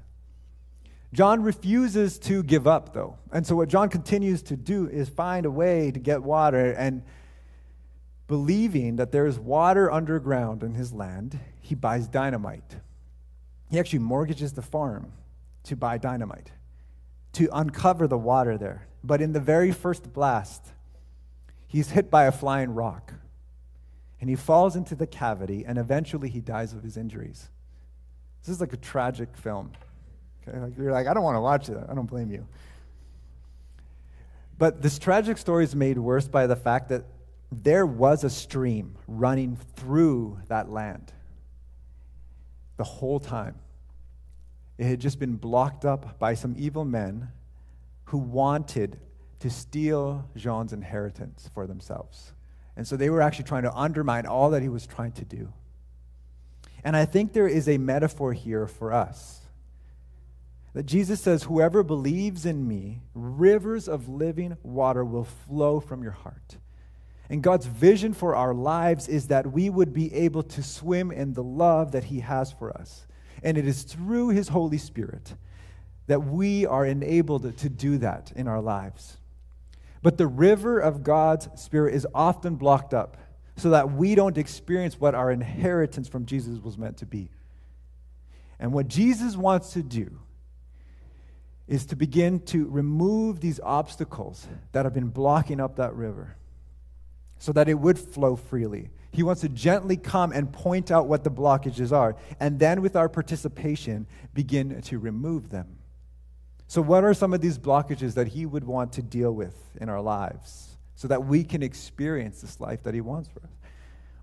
John 1.11 1.41
refuses 1.41 2.19
to 2.19 2.43
give 2.43 2.67
up, 2.67 2.93
though. 2.93 3.17
And 3.31 3.47
so, 3.47 3.55
what 3.55 3.67
John 3.67 3.89
continues 3.89 4.43
to 4.43 4.55
do 4.55 4.87
is 4.87 5.09
find 5.09 5.43
a 5.47 5.51
way 5.51 5.89
to 5.89 5.99
get 5.99 6.21
water. 6.21 6.73
And 6.73 7.01
believing 8.27 8.97
that 8.97 9.11
there 9.11 9.25
is 9.25 9.39
water 9.39 9.91
underground 9.91 10.61
in 10.61 10.75
his 10.75 10.93
land, 10.93 11.39
he 11.61 11.73
buys 11.73 12.07
dynamite. 12.07 12.75
He 13.71 13.79
actually 13.79 13.99
mortgages 13.99 14.53
the 14.53 14.61
farm 14.61 15.13
to 15.63 15.75
buy 15.75 15.97
dynamite, 15.97 16.51
to 17.33 17.49
uncover 17.53 18.07
the 18.07 18.17
water 18.17 18.57
there. 18.57 18.87
But 19.03 19.21
in 19.21 19.33
the 19.33 19.39
very 19.39 19.71
first 19.71 20.11
blast, 20.13 20.65
he's 21.67 21.91
hit 21.91 22.09
by 22.09 22.25
a 22.25 22.31
flying 22.31 22.73
rock. 22.73 23.13
And 24.19 24.29
he 24.29 24.35
falls 24.35 24.75
into 24.75 24.95
the 24.95 25.05
cavity, 25.05 25.63
and 25.65 25.77
eventually 25.77 26.29
he 26.29 26.41
dies 26.41 26.73
of 26.73 26.81
his 26.83 26.97
injuries. 26.97 27.49
This 28.41 28.55
is 28.55 28.61
like 28.61 28.73
a 28.73 28.77
tragic 28.77 29.35
film. 29.37 29.71
Okay? 30.47 30.57
Like 30.57 30.77
you're 30.77 30.91
like, 30.91 31.07
I 31.07 31.13
don't 31.13 31.23
want 31.23 31.35
to 31.35 31.41
watch 31.41 31.69
it. 31.69 31.77
I 31.89 31.93
don't 31.93 32.07
blame 32.07 32.31
you. 32.31 32.47
But 34.57 34.81
this 34.81 34.97
tragic 34.97 35.37
story 35.37 35.63
is 35.63 35.75
made 35.75 35.99
worse 35.99 36.27
by 36.27 36.47
the 36.47 36.55
fact 36.55 36.89
that 36.89 37.03
there 37.51 37.85
was 37.85 38.23
a 38.23 38.29
stream 38.29 38.95
running 39.07 39.57
through 39.75 40.39
that 40.47 40.69
land 40.69 41.13
the 42.77 42.83
whole 42.83 43.19
time. 43.19 43.55
It 44.77 44.85
had 44.85 44.99
just 44.99 45.19
been 45.19 45.35
blocked 45.35 45.85
up 45.85 46.19
by 46.19 46.33
some 46.33 46.55
evil 46.57 46.85
men 46.85 47.29
who 48.05 48.17
wanted 48.17 48.99
to 49.39 49.49
steal 49.49 50.29
Jean's 50.35 50.73
inheritance 50.73 51.49
for 51.53 51.67
themselves. 51.67 52.33
And 52.75 52.87
so 52.87 52.95
they 52.95 53.09
were 53.09 53.21
actually 53.21 53.45
trying 53.45 53.63
to 53.63 53.73
undermine 53.73 54.25
all 54.25 54.51
that 54.51 54.61
he 54.61 54.69
was 54.69 54.85
trying 54.85 55.13
to 55.13 55.25
do. 55.25 55.51
And 56.83 56.95
I 56.95 57.05
think 57.05 57.33
there 57.33 57.47
is 57.47 57.67
a 57.67 57.77
metaphor 57.77 58.33
here 58.33 58.67
for 58.67 58.93
us. 58.93 59.41
That 60.73 60.85
Jesus 60.85 61.19
says, 61.21 61.43
Whoever 61.43 61.81
believes 61.81 62.45
in 62.45 62.67
me, 62.67 63.01
rivers 63.15 63.87
of 63.87 64.07
living 64.07 64.57
water 64.61 65.03
will 65.03 65.23
flow 65.23 65.79
from 65.79 66.03
your 66.03 66.11
heart. 66.11 66.57
And 67.29 67.41
God's 67.41 67.65
vision 67.65 68.13
for 68.13 68.35
our 68.35 68.53
lives 68.53 69.07
is 69.07 69.27
that 69.27 69.51
we 69.51 69.69
would 69.69 69.91
be 69.91 70.13
able 70.13 70.43
to 70.43 70.63
swim 70.63 71.11
in 71.11 71.33
the 71.33 71.43
love 71.43 71.91
that 71.93 72.05
He 72.05 72.19
has 72.19 72.51
for 72.51 72.71
us. 72.71 73.07
And 73.43 73.58
it 73.58 73.67
is 73.67 73.84
through 73.84 74.30
His 74.30 74.50
Holy 74.50 74.78
Spirit 74.78 75.36
that 76.08 76.23
we 76.23 76.65
are 76.65 76.86
enabled 76.86 77.58
to 77.58 77.69
do 77.69 77.97
that 77.97 78.32
in 78.36 78.47
our 78.47 78.62
lives. 78.62 79.17
But 80.02 80.17
the 80.17 80.28
river 80.28 80.80
of 80.80 81.04
God's 81.04 81.50
Spirit 81.56 81.93
is 81.93 82.08
often 82.13 82.56
blocked 82.56 82.93
up 82.93 83.17
so 83.58 83.71
that 83.71 83.91
we 83.91 84.15
don't 84.15 84.38
experience 84.38 85.00
what 85.00 85.15
our 85.15 85.32
inheritance 85.32 86.08
from 86.08 86.26
Jesus 86.26 86.60
was 86.60 86.78
meant 86.78 86.97
to 86.97 87.06
be. 87.06 87.30
And 88.60 88.71
what 88.71 88.88
Jesus 88.88 89.36
wants 89.36 89.73
to 89.73 89.84
do 89.84 90.19
is 91.67 91.86
to 91.88 91.95
begin 91.95 92.39
to 92.39 92.67
remove 92.69 93.41
these 93.41 93.60
obstacles 93.62 94.47
that 94.71 94.86
have 94.86 94.93
been 94.93 95.10
blocking 95.10 95.60
up 95.60 95.76
that 95.76 95.93
river 95.93 96.38
so 97.38 97.52
that 97.52 97.67
it 97.67 97.76
would 97.76 98.00
flow 98.00 98.36
freely. 98.36 98.89
He 99.11 99.23
wants 99.23 99.41
to 99.41 99.49
gently 99.49 99.97
come 99.97 100.31
and 100.31 100.51
point 100.51 100.91
out 100.91 101.07
what 101.07 101.23
the 101.23 101.31
blockages 101.31 101.91
are, 101.91 102.15
and 102.39 102.59
then 102.59 102.81
with 102.81 102.95
our 102.95 103.09
participation, 103.09 104.05
begin 104.33 104.81
to 104.83 104.99
remove 104.99 105.49
them. 105.49 105.77
So, 106.67 106.81
what 106.81 107.03
are 107.03 107.13
some 107.13 107.33
of 107.33 107.41
these 107.41 107.57
blockages 107.57 108.15
that 108.15 108.27
He 108.27 108.45
would 108.45 108.65
want 108.65 108.93
to 108.93 109.01
deal 109.01 109.31
with 109.31 109.55
in 109.79 109.89
our 109.89 110.01
lives 110.01 110.77
so 110.95 111.07
that 111.07 111.25
we 111.25 111.43
can 111.43 111.63
experience 111.63 112.41
this 112.41 112.59
life 112.59 112.83
that 112.83 112.93
He 112.93 113.01
wants 113.01 113.29
for 113.29 113.39
us? 113.39 113.51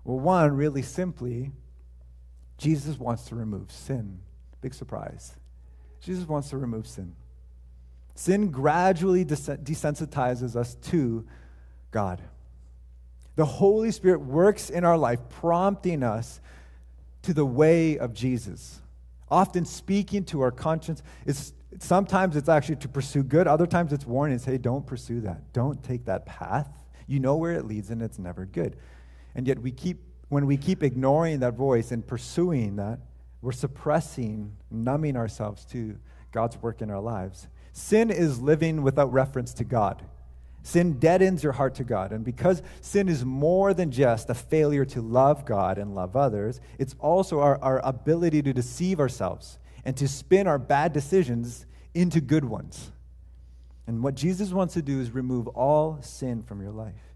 Well, 0.03 0.19
one, 0.19 0.55
really 0.55 0.83
simply, 0.83 1.51
Jesus 2.57 2.99
wants 2.99 3.25
to 3.25 3.35
remove 3.35 3.71
sin. 3.71 4.19
Big 4.61 4.73
surprise. 4.73 5.35
Jesus 5.99 6.27
wants 6.27 6.49
to 6.51 6.57
remove 6.57 6.87
sin. 6.87 7.15
Sin 8.13 8.51
gradually 8.51 9.25
desensitizes 9.25 10.55
us 10.55 10.75
to 10.75 11.25
God. 11.91 12.21
The 13.35 13.45
Holy 13.45 13.91
Spirit 13.91 14.21
works 14.21 14.69
in 14.69 14.83
our 14.83 14.97
life, 14.97 15.19
prompting 15.29 16.03
us 16.03 16.39
to 17.23 17.33
the 17.33 17.45
way 17.45 17.97
of 17.97 18.13
Jesus. 18.13 18.81
Often 19.29 19.65
speaking 19.65 20.23
to 20.25 20.41
our 20.41 20.51
conscience. 20.51 21.03
It's 21.25 21.53
sometimes 21.79 22.35
it's 22.35 22.49
actually 22.49 22.77
to 22.77 22.87
pursue 22.87 23.23
good, 23.23 23.47
other 23.47 23.67
times 23.67 23.91
it's 23.91 24.05
warning, 24.05 24.39
hey, 24.39 24.57
don't 24.57 24.85
pursue 24.85 25.21
that. 25.21 25.51
Don't 25.51 25.83
take 25.83 26.05
that 26.05 26.25
path. 26.25 26.69
You 27.07 27.19
know 27.19 27.35
where 27.35 27.53
it 27.53 27.65
leads 27.65 27.89
and 27.89 28.01
it's 28.01 28.19
never 28.19 28.45
good. 28.45 28.77
And 29.35 29.47
yet 29.47 29.59
we 29.59 29.71
keep 29.71 30.01
when 30.29 30.47
we 30.47 30.57
keep 30.57 30.81
ignoring 30.81 31.39
that 31.41 31.53
voice 31.53 31.91
and 31.91 32.05
pursuing 32.05 32.77
that, 32.77 32.99
we're 33.41 33.51
suppressing, 33.51 34.55
numbing 34.71 35.15
ourselves 35.15 35.65
to 35.65 35.97
God's 36.31 36.57
work 36.57 36.81
in 36.81 36.89
our 36.89 36.99
lives. 36.99 37.47
Sin 37.73 38.09
is 38.09 38.41
living 38.41 38.81
without 38.81 39.13
reference 39.13 39.53
to 39.55 39.63
God. 39.63 40.03
Sin 40.65 40.93
deadens 40.93 41.43
your 41.43 41.51
heart 41.51 41.75
to 41.75 41.83
God. 41.83 42.11
And 42.11 42.25
because 42.25 42.63
sin 42.81 43.07
is 43.07 43.23
more 43.23 43.75
than 43.75 43.91
just 43.91 44.31
a 44.31 44.33
failure 44.33 44.83
to 44.85 44.99
love 44.99 45.45
God 45.45 45.77
and 45.77 45.93
love 45.93 46.15
others, 46.15 46.59
it's 46.79 46.95
also 46.97 47.39
our, 47.39 47.61
our 47.61 47.79
ability 47.85 48.41
to 48.41 48.51
deceive 48.51 48.99
ourselves 48.99 49.59
and 49.85 49.95
to 49.95 50.07
spin 50.07 50.47
our 50.47 50.57
bad 50.57 50.91
decisions 50.91 51.67
into 51.93 52.19
good 52.19 52.43
ones. 52.43 52.91
And 53.85 54.01
what 54.01 54.15
Jesus 54.15 54.49
wants 54.49 54.73
to 54.73 54.81
do 54.81 54.99
is 54.99 55.11
remove 55.11 55.47
all 55.49 56.01
sin 56.01 56.41
from 56.41 56.63
your 56.63 56.71
life. 56.71 57.13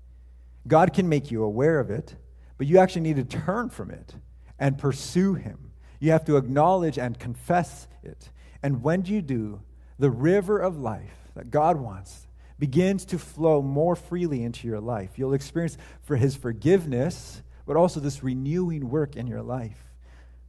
God 0.67 0.93
can 0.93 1.09
make 1.09 1.31
you 1.31 1.43
aware 1.43 1.79
of 1.79 1.89
it, 1.89 2.17
but 2.59 2.67
you 2.67 2.77
actually 2.77 3.01
need 3.01 3.15
to 3.15 3.23
turn 3.23 3.71
from 3.71 3.89
it 3.89 4.13
and 4.59 4.77
pursue 4.77 5.33
Him. 5.33 5.71
You 5.99 6.11
have 6.11 6.25
to 6.25 6.37
acknowledge 6.37 6.99
and 6.99 7.17
confess 7.17 7.87
it. 8.03 8.29
And 8.61 8.83
when 8.83 9.05
you 9.05 9.23
do, 9.23 9.63
the 9.97 10.11
river 10.11 10.59
of 10.59 10.77
life 10.77 11.31
that 11.33 11.49
God 11.49 11.77
wants 11.77 12.27
begins 12.59 13.05
to 13.05 13.17
flow 13.17 13.61
more 13.61 13.95
freely 13.95 14.43
into 14.43 14.67
your 14.67 14.79
life. 14.79 15.11
You'll 15.15 15.33
experience 15.33 15.77
for 16.01 16.17
his 16.17 16.35
forgiveness, 16.35 17.41
but 17.65 17.77
also 17.77 17.99
this 17.99 18.23
renewing 18.23 18.89
work 18.89 19.15
in 19.15 19.25
your 19.25 19.41
life. 19.41 19.85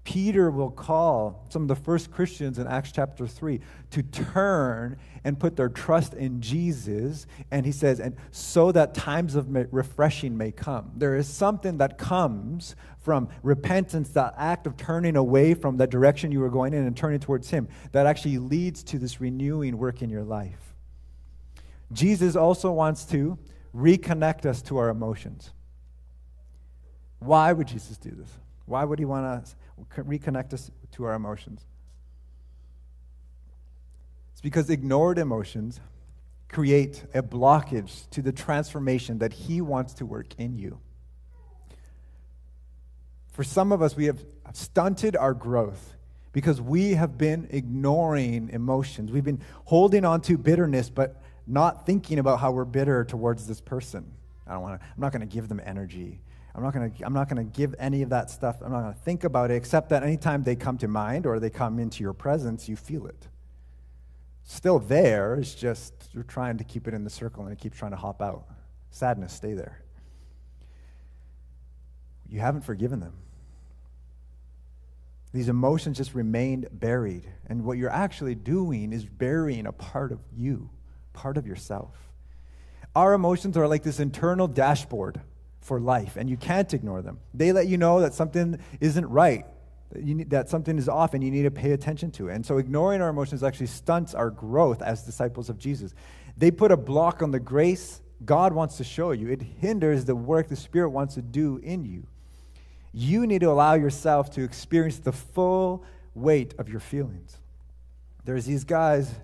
Peter 0.03 0.51
will 0.51 0.71
call 0.71 1.47
some 1.51 1.63
of 1.63 1.69
the 1.69 1.77
first 1.77 2.11
Christians 2.11 2.59
in 2.59 2.67
Acts 2.67 2.91
chapter 2.91 3.27
3 3.27 3.61
to 3.91 4.03
turn 4.03 4.97
and 5.25 5.39
put 5.39 5.57
their 5.57 5.69
trust 5.69 6.15
in 6.15 6.41
Jesus. 6.41 7.27
And 7.51 7.67
he 7.67 7.71
says, 7.71 8.01
and 8.01 8.17
so 8.31 8.73
that 8.73 8.95
times 8.95 9.35
of 9.35 9.55
refreshing 9.73 10.37
may 10.37 10.53
come. 10.53 10.93
There 10.97 11.17
is 11.17 11.29
something 11.29 11.79
that 11.79 11.99
comes 11.99 12.75
from 12.99 13.29
repentance, 13.43 14.09
that 14.11 14.35
act 14.39 14.67
of 14.67 14.77
turning 14.77 15.17
away 15.17 15.53
from 15.53 15.77
the 15.77 15.87
direction 15.87 16.33
you 16.33 16.41
were 16.41 16.51
going 16.51 16.73
in 16.73 16.87
and 16.87 16.97
turning 16.97 17.21
towards 17.21 17.51
him, 17.51 17.69
that 17.93 18.07
actually 18.07 18.39
leads 18.39 18.83
to 18.85 18.99
this 18.99 19.21
renewing 19.21 19.77
work 19.77 20.01
in 20.01 20.09
your 20.09 20.25
life. 20.25 20.70
Jesus 21.93 22.37
also 22.37 22.71
wants 22.71 23.05
to 23.07 23.39
reconnect 23.75 24.47
us 24.47 24.63
to 24.63 24.79
our 24.79 24.89
emotions. 24.89 25.53
Why 27.19 27.53
would 27.53 27.69
Jesus 27.69 27.97
do 27.99 28.11
this? 28.11 28.31
Why 28.67 28.85
would 28.85 28.99
he 28.99 29.05
want 29.05 29.47
to 29.95 30.05
reconnect 30.05 30.53
us 30.53 30.71
to 30.93 31.05
our 31.05 31.15
emotions? 31.15 31.65
It's 34.33 34.41
because 34.41 34.71
ignored 34.71 35.19
emotions 35.19 35.81
create 36.49 37.05
a 37.15 37.23
blockage 37.23 38.09
to 38.11 38.23
the 38.23 38.33
transformation 38.33 39.19
that 39.19 39.33
he 39.33 39.61
wants 39.61 39.95
to 39.95 40.07
work 40.07 40.35
in 40.39 40.57
you. 40.57 40.81
For 43.33 43.45
some 43.45 43.73
of 43.73 43.83
us, 43.83 43.97
we 43.97 44.07
have 44.07 44.25
stunted 44.53 45.15
our 45.17 45.35
growth 45.35 45.95
because 46.33 46.61
we 46.61 46.95
have 46.95 47.19
been 47.19 47.49
ignoring 47.51 48.51
emotions. 48.51 49.11
We've 49.11 49.25
been 49.25 49.43
holding 49.65 50.05
on 50.05 50.21
to 50.23 50.39
bitterness, 50.39 50.91
but 50.91 51.20
not 51.51 51.85
thinking 51.85 52.19
about 52.19 52.39
how 52.41 52.53
we're 52.53 52.65
bitter 52.65 53.05
towards 53.05 53.47
this 53.47 53.61
person. 53.61 54.13
I 54.47 54.53
don't 54.53 54.63
want 54.63 54.81
to, 54.81 54.87
I'm 54.87 55.01
not 55.01 55.13
going 55.13 55.21
to 55.21 55.27
give 55.27 55.49
them 55.49 55.61
energy. 55.65 56.21
I'm 56.55 56.63
not 56.63 56.73
going 56.73 56.91
to 56.91 57.05
I'm 57.05 57.13
not 57.13 57.29
going 57.29 57.45
to 57.45 57.57
give 57.59 57.75
any 57.79 58.03
of 58.03 58.11
that 58.11 58.31
stuff. 58.31 58.57
I'm 58.65 58.73
not 58.73 58.83
going 58.83 58.95
to 58.95 59.01
think 59.01 59.25
about 59.25 59.51
it 59.51 59.55
except 59.55 59.91
that 59.91 60.03
anytime 60.03 60.43
they 60.43 60.57
come 60.57 60.79
to 60.79 60.89
mind 60.89 61.27
or 61.27 61.39
they 61.39 61.51
come 61.51 61.79
into 61.79 62.03
your 62.03 62.13
presence, 62.13 62.69
you 62.69 62.77
feel 62.77 63.07
it. 63.07 63.29
Still 64.43 64.79
there, 64.79 65.35
it's 65.35 65.55
just 65.55 65.93
you're 66.13 66.25
trying 66.25 66.59
to 66.59 66.65
keep 66.65 66.89
it 66.89 66.95
in 66.95 67.05
the 67.05 67.11
circle 67.11 67.45
and 67.45 67.53
it 67.53 67.59
keeps 67.59 67.79
trying 67.79 67.93
to 67.93 67.97
hop 67.97 68.21
out. 68.21 68.47
Sadness, 68.91 69.33
stay 69.33 69.53
there. 69.53 69.83
You 72.29 72.41
haven't 72.41 72.63
forgiven 72.63 73.01
them. 73.01 73.15
These 75.33 75.49
emotions 75.49 75.97
just 75.97 76.15
remained 76.15 76.69
buried. 76.73 77.31
And 77.47 77.65
what 77.65 77.79
you're 77.79 77.91
actually 77.91 78.35
doing 78.35 78.93
is 78.93 79.05
burying 79.05 79.67
a 79.67 79.73
part 79.73 80.11
of 80.11 80.21
you 80.37 80.71
part 81.13 81.37
of 81.37 81.47
yourself. 81.47 81.95
Our 82.95 83.15
emotions 83.15 83.57
are 83.57 83.69
like 83.69 83.83
this 83.83 84.01
internal 84.01 84.49
dashboard 84.49 85.21
for 85.61 85.79
life, 85.79 86.17
and 86.17 86.29
you 86.29 86.37
can't 86.37 86.73
ignore 86.73 87.03
them. 87.03 87.19
They 87.35 87.53
let 87.53 87.67
you 87.67 87.77
know 87.77 88.01
that 88.01 88.15
something 88.15 88.59
isn't 88.81 89.07
right, 89.07 89.45
that, 89.93 90.03
need, 90.03 90.31
that 90.31 90.49
something 90.49 90.77
is 90.77 90.89
off, 90.89 91.15
and 91.15 91.23
you 91.23 91.31
need 91.31 91.43
to 91.43 91.51
pay 91.51 91.73
attention 91.73 92.11
to 92.13 92.29
it. 92.29 92.35
And 92.35 92.45
so, 92.45 92.59
ignoring 92.59 93.01
our 93.01 93.09
emotions 93.09 93.43
actually 93.43 93.67
stunts 93.67 94.15
our 94.15 94.31
growth 94.31 94.83
as 94.83 95.03
disciples 95.03 95.49
of 95.49 95.59
Jesus. 95.59 95.95
They 96.37 96.51
put 96.51 96.73
a 96.73 96.77
block 96.77 97.23
on 97.23 97.31
the 97.31 97.41
grace 97.41 98.01
God 98.25 98.53
wants 98.53 98.77
to 98.77 98.85
show 98.85 99.13
you, 99.13 99.29
it 99.29 99.43
hinders 99.43 100.05
the 100.05 100.15
work 100.15 100.49
the 100.49 100.57
Spirit 100.57 100.91
wants 100.91 101.15
to 101.15 101.23
do 101.23 101.59
in 101.63 101.85
you. 101.85 102.07
You 102.93 103.27
need 103.27 103.41
to 103.41 103.51
allow 103.51 103.75
yourself 103.75 104.31
to 104.33 104.43
experience 104.43 104.99
the 104.99 105.13
full 105.13 105.85
weight 106.15 106.55
of 106.59 106.69
your 106.69 106.81
feelings. 106.81 107.39
There's 108.25 108.45
these 108.45 108.65
guys 108.65 109.15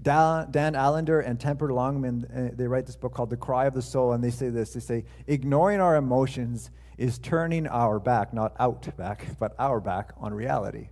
Dan, 0.00 0.74
Allender 0.74 1.20
and 1.20 1.38
Tremper 1.38 1.72
Longman, 1.72 2.24
uh, 2.24 2.56
they 2.56 2.66
write 2.66 2.86
this 2.86 2.96
book 2.96 3.14
called 3.14 3.30
The 3.30 3.36
Cry 3.36 3.66
of 3.66 3.74
the 3.74 3.82
Soul, 3.82 4.12
and 4.12 4.22
they 4.22 4.30
say 4.30 4.48
this. 4.48 4.72
They 4.72 4.80
say, 4.80 5.04
ignoring 5.26 5.80
our 5.80 5.96
emotions 5.96 6.70
is 6.96 7.18
turning 7.18 7.66
our 7.66 7.98
back, 7.98 8.32
not 8.32 8.54
out 8.58 8.96
back, 8.96 9.26
but 9.38 9.54
our 9.58 9.80
back 9.80 10.12
on 10.18 10.32
reality. 10.32 10.90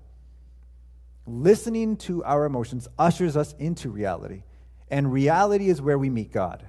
Listening 1.26 1.96
to 1.96 2.22
our 2.24 2.44
emotions 2.44 2.88
ushers 2.98 3.36
us 3.36 3.54
into 3.58 3.90
reality, 3.90 4.42
and 4.90 5.12
reality 5.12 5.68
is 5.68 5.82
where 5.82 5.98
we 5.98 6.10
meet 6.10 6.32
God. 6.32 6.64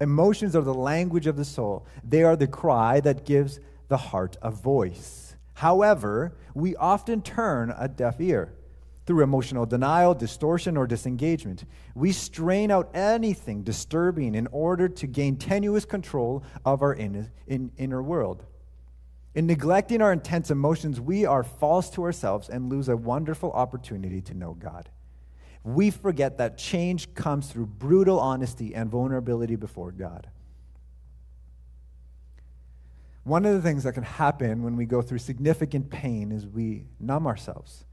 Emotions 0.00 0.56
are 0.56 0.62
the 0.62 0.74
language 0.74 1.26
of 1.26 1.36
the 1.36 1.44
soul, 1.44 1.86
they 2.04 2.22
are 2.22 2.36
the 2.36 2.48
cry 2.48 3.00
that 3.00 3.24
gives 3.24 3.60
the 3.88 3.96
heart 3.96 4.36
a 4.42 4.50
voice. 4.50 5.36
However, 5.54 6.36
we 6.54 6.74
often 6.76 7.22
turn 7.22 7.72
a 7.76 7.86
deaf 7.88 8.20
ear 8.20 8.54
through 9.06 9.22
emotional 9.22 9.66
denial, 9.66 10.14
distortion, 10.14 10.76
or 10.76 10.86
disengagement. 10.86 11.64
We 11.94 12.12
strain 12.12 12.70
out 12.70 12.90
anything 12.94 13.62
disturbing 13.62 14.34
in 14.34 14.46
order 14.52 14.88
to 14.88 15.06
gain 15.06 15.36
tenuous 15.36 15.84
control 15.84 16.44
of 16.64 16.82
our 16.82 16.94
inner, 16.94 17.32
in, 17.46 17.72
inner 17.76 18.02
world. 18.02 18.44
In 19.34 19.46
neglecting 19.46 20.02
our 20.02 20.12
intense 20.12 20.50
emotions, 20.50 21.00
we 21.00 21.24
are 21.24 21.42
false 21.42 21.90
to 21.90 22.04
ourselves 22.04 22.48
and 22.48 22.68
lose 22.68 22.88
a 22.88 22.96
wonderful 22.96 23.50
opportunity 23.52 24.20
to 24.22 24.34
know 24.34 24.54
God. 24.54 24.88
We 25.64 25.90
forget 25.90 26.38
that 26.38 26.58
change 26.58 27.14
comes 27.14 27.50
through 27.50 27.66
brutal 27.66 28.20
honesty 28.20 28.74
and 28.74 28.90
vulnerability 28.90 29.56
before 29.56 29.90
God. 29.90 30.28
One 33.24 33.46
of 33.46 33.54
the 33.54 33.62
things 33.62 33.84
that 33.84 33.92
can 33.92 34.02
happen 34.02 34.62
when 34.64 34.76
we 34.76 34.84
go 34.84 35.00
through 35.00 35.18
significant 35.18 35.90
pain 35.90 36.32
is 36.32 36.46
we 36.46 36.86
numb 37.00 37.26
ourselves 37.26 37.84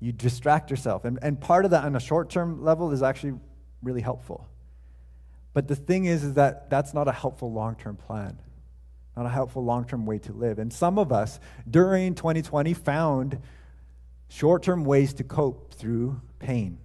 you 0.00 0.12
distract 0.12 0.70
yourself. 0.70 1.04
And, 1.04 1.18
and 1.22 1.40
part 1.40 1.64
of 1.64 1.70
that 1.70 1.84
on 1.84 1.96
a 1.96 2.00
short 2.00 2.30
term 2.30 2.62
level 2.62 2.90
is 2.92 3.02
actually 3.02 3.34
really 3.82 4.00
helpful. 4.00 4.48
But 5.52 5.68
the 5.68 5.76
thing 5.76 6.04
is, 6.04 6.24
is 6.24 6.34
that 6.34 6.68
that's 6.68 6.92
not 6.92 7.08
a 7.08 7.12
helpful 7.12 7.52
long 7.52 7.76
term 7.76 7.96
plan, 7.96 8.38
not 9.16 9.26
a 9.26 9.30
helpful 9.30 9.64
long 9.64 9.84
term 9.84 10.04
way 10.04 10.18
to 10.20 10.32
live. 10.32 10.58
And 10.58 10.72
some 10.72 10.98
of 10.98 11.12
us 11.12 11.38
during 11.68 12.14
2020 12.14 12.74
found 12.74 13.38
short 14.28 14.62
term 14.62 14.84
ways 14.84 15.14
to 15.14 15.24
cope 15.24 15.74
through 15.74 16.20
pain. 16.38 16.78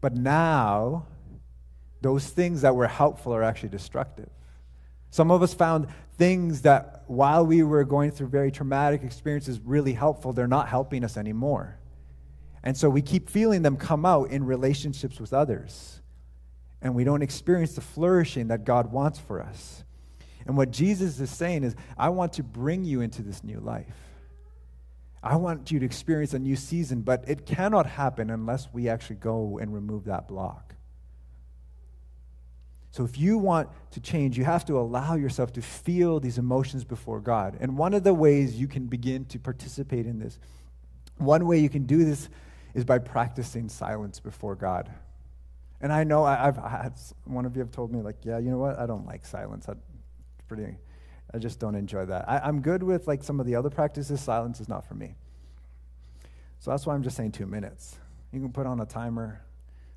But 0.00 0.14
now, 0.14 1.06
those 2.02 2.26
things 2.28 2.60
that 2.60 2.76
were 2.76 2.86
helpful 2.86 3.34
are 3.34 3.42
actually 3.42 3.70
destructive. 3.70 4.28
Some 5.14 5.30
of 5.30 5.44
us 5.44 5.54
found 5.54 5.86
things 6.18 6.62
that, 6.62 7.04
while 7.06 7.46
we 7.46 7.62
were 7.62 7.84
going 7.84 8.10
through 8.10 8.26
very 8.26 8.50
traumatic 8.50 9.04
experiences, 9.04 9.60
really 9.60 9.92
helpful. 9.92 10.32
They're 10.32 10.48
not 10.48 10.66
helping 10.66 11.04
us 11.04 11.16
anymore. 11.16 11.78
And 12.64 12.76
so 12.76 12.90
we 12.90 13.00
keep 13.00 13.30
feeling 13.30 13.62
them 13.62 13.76
come 13.76 14.04
out 14.04 14.30
in 14.32 14.42
relationships 14.42 15.20
with 15.20 15.32
others. 15.32 16.00
And 16.82 16.96
we 16.96 17.04
don't 17.04 17.22
experience 17.22 17.76
the 17.76 17.80
flourishing 17.80 18.48
that 18.48 18.64
God 18.64 18.90
wants 18.90 19.20
for 19.20 19.40
us. 19.40 19.84
And 20.46 20.56
what 20.56 20.72
Jesus 20.72 21.20
is 21.20 21.30
saying 21.30 21.62
is, 21.62 21.76
I 21.96 22.08
want 22.08 22.32
to 22.32 22.42
bring 22.42 22.82
you 22.82 23.00
into 23.00 23.22
this 23.22 23.44
new 23.44 23.60
life. 23.60 23.94
I 25.22 25.36
want 25.36 25.70
you 25.70 25.78
to 25.78 25.86
experience 25.86 26.34
a 26.34 26.40
new 26.40 26.56
season, 26.56 27.02
but 27.02 27.22
it 27.28 27.46
cannot 27.46 27.86
happen 27.86 28.30
unless 28.30 28.66
we 28.72 28.88
actually 28.88 29.16
go 29.20 29.58
and 29.58 29.72
remove 29.72 30.06
that 30.06 30.26
block. 30.26 30.73
So 32.94 33.04
if 33.04 33.18
you 33.18 33.38
want 33.38 33.70
to 33.90 34.00
change, 34.00 34.38
you 34.38 34.44
have 34.44 34.64
to 34.66 34.78
allow 34.78 35.16
yourself 35.16 35.52
to 35.54 35.60
feel 35.60 36.20
these 36.20 36.38
emotions 36.38 36.84
before 36.84 37.18
God. 37.18 37.56
And 37.60 37.76
one 37.76 37.92
of 37.92 38.04
the 38.04 38.14
ways 38.14 38.54
you 38.54 38.68
can 38.68 38.86
begin 38.86 39.24
to 39.24 39.38
participate 39.40 40.06
in 40.06 40.20
this, 40.20 40.38
one 41.16 41.48
way 41.48 41.58
you 41.58 41.68
can 41.68 41.86
do 41.86 42.04
this 42.04 42.28
is 42.72 42.84
by 42.84 43.00
practicing 43.00 43.68
silence 43.68 44.20
before 44.20 44.54
God. 44.54 44.92
And 45.80 45.92
I 45.92 46.04
know 46.04 46.22
I, 46.22 46.36
have 46.36 46.56
had 46.56 46.92
one 47.24 47.46
of 47.46 47.56
you 47.56 47.62
have 47.62 47.72
told 47.72 47.90
me 47.90 48.00
like, 48.00 48.18
yeah, 48.22 48.38
you 48.38 48.48
know 48.48 48.58
what? 48.58 48.78
I 48.78 48.86
don't 48.86 49.06
like 49.06 49.26
silence. 49.26 49.68
I, 49.68 49.72
pretty, 50.46 50.76
I 51.34 51.38
just 51.38 51.58
don't 51.58 51.74
enjoy 51.74 52.06
that. 52.06 52.28
I, 52.28 52.38
I'm 52.44 52.60
good 52.60 52.84
with 52.84 53.08
like 53.08 53.24
some 53.24 53.40
of 53.40 53.46
the 53.46 53.56
other 53.56 53.70
practices. 53.70 54.20
Silence 54.20 54.60
is 54.60 54.68
not 54.68 54.86
for 54.86 54.94
me. 54.94 55.16
So 56.60 56.70
that's 56.70 56.86
why 56.86 56.94
I'm 56.94 57.02
just 57.02 57.16
saying 57.16 57.32
two 57.32 57.46
minutes. 57.46 57.96
You 58.30 58.38
can 58.38 58.52
put 58.52 58.68
on 58.68 58.78
a 58.78 58.86
timer 58.86 59.42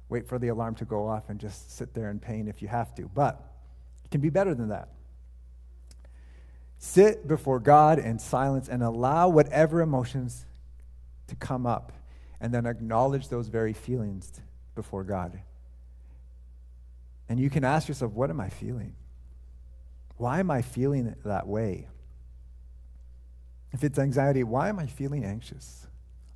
wait 0.10 0.28
for 0.28 0.39
the 0.39 0.48
alarm 0.48 0.76
to 0.76 0.86
go 0.86 1.08
off 1.08 1.30
and 1.30 1.39
just 1.39 1.76
sit 1.76 1.93
there 1.93 2.10
in 2.10 2.20
pain 2.20 2.48
if 2.48 2.62
you 2.62 2.67
have 2.67 2.93
to. 2.96 3.10
But 3.13 3.41
it 4.06 4.12
can 4.12 4.22
be 4.22 4.30
better 4.30 4.54
than 4.54 4.70
that. 4.70 4.89
Sit 6.78 7.28
before 7.28 7.60
God 7.60 8.00
in 8.00 8.20
silence 8.20 8.70
and 8.70 8.84
allow 8.84 9.28
whatever 9.30 9.82
emotions 9.82 10.46
to 11.28 11.36
come 11.36 11.65
up, 11.65 11.91
and 12.39 12.54
then 12.54 12.65
acknowledge 12.65 13.28
those 13.28 13.48
very 13.48 13.74
feelings 13.74 14.32
before 14.76 15.04
God. 15.04 15.41
And 17.28 17.39
you 17.39 17.50
can 17.50 17.63
ask 17.63 17.88
yourself, 17.88 18.13
what 18.13 18.30
am 18.30 18.39
I 18.39 18.50
feeling? 18.50 18.96
Why 20.17 20.39
am 20.39 20.50
I 20.50 20.62
feeling 20.62 21.15
that 21.26 21.48
way? 21.48 21.88
If 23.74 23.84
it's 23.84 24.00
anxiety, 24.00 24.43
why 24.43 24.70
am 24.70 24.80
I 24.80 24.86
feeling 24.86 25.26
anxious? 25.26 25.87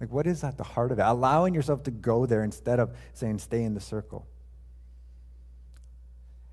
Like, 0.01 0.11
what 0.11 0.25
is 0.25 0.43
at 0.43 0.57
the 0.57 0.63
heart 0.63 0.91
of 0.91 0.97
it? 0.97 1.03
Allowing 1.03 1.53
yourself 1.53 1.83
to 1.83 1.91
go 1.91 2.25
there 2.25 2.43
instead 2.43 2.79
of 2.79 2.95
saying, 3.13 3.37
stay 3.37 3.61
in 3.61 3.75
the 3.75 3.79
circle. 3.79 4.25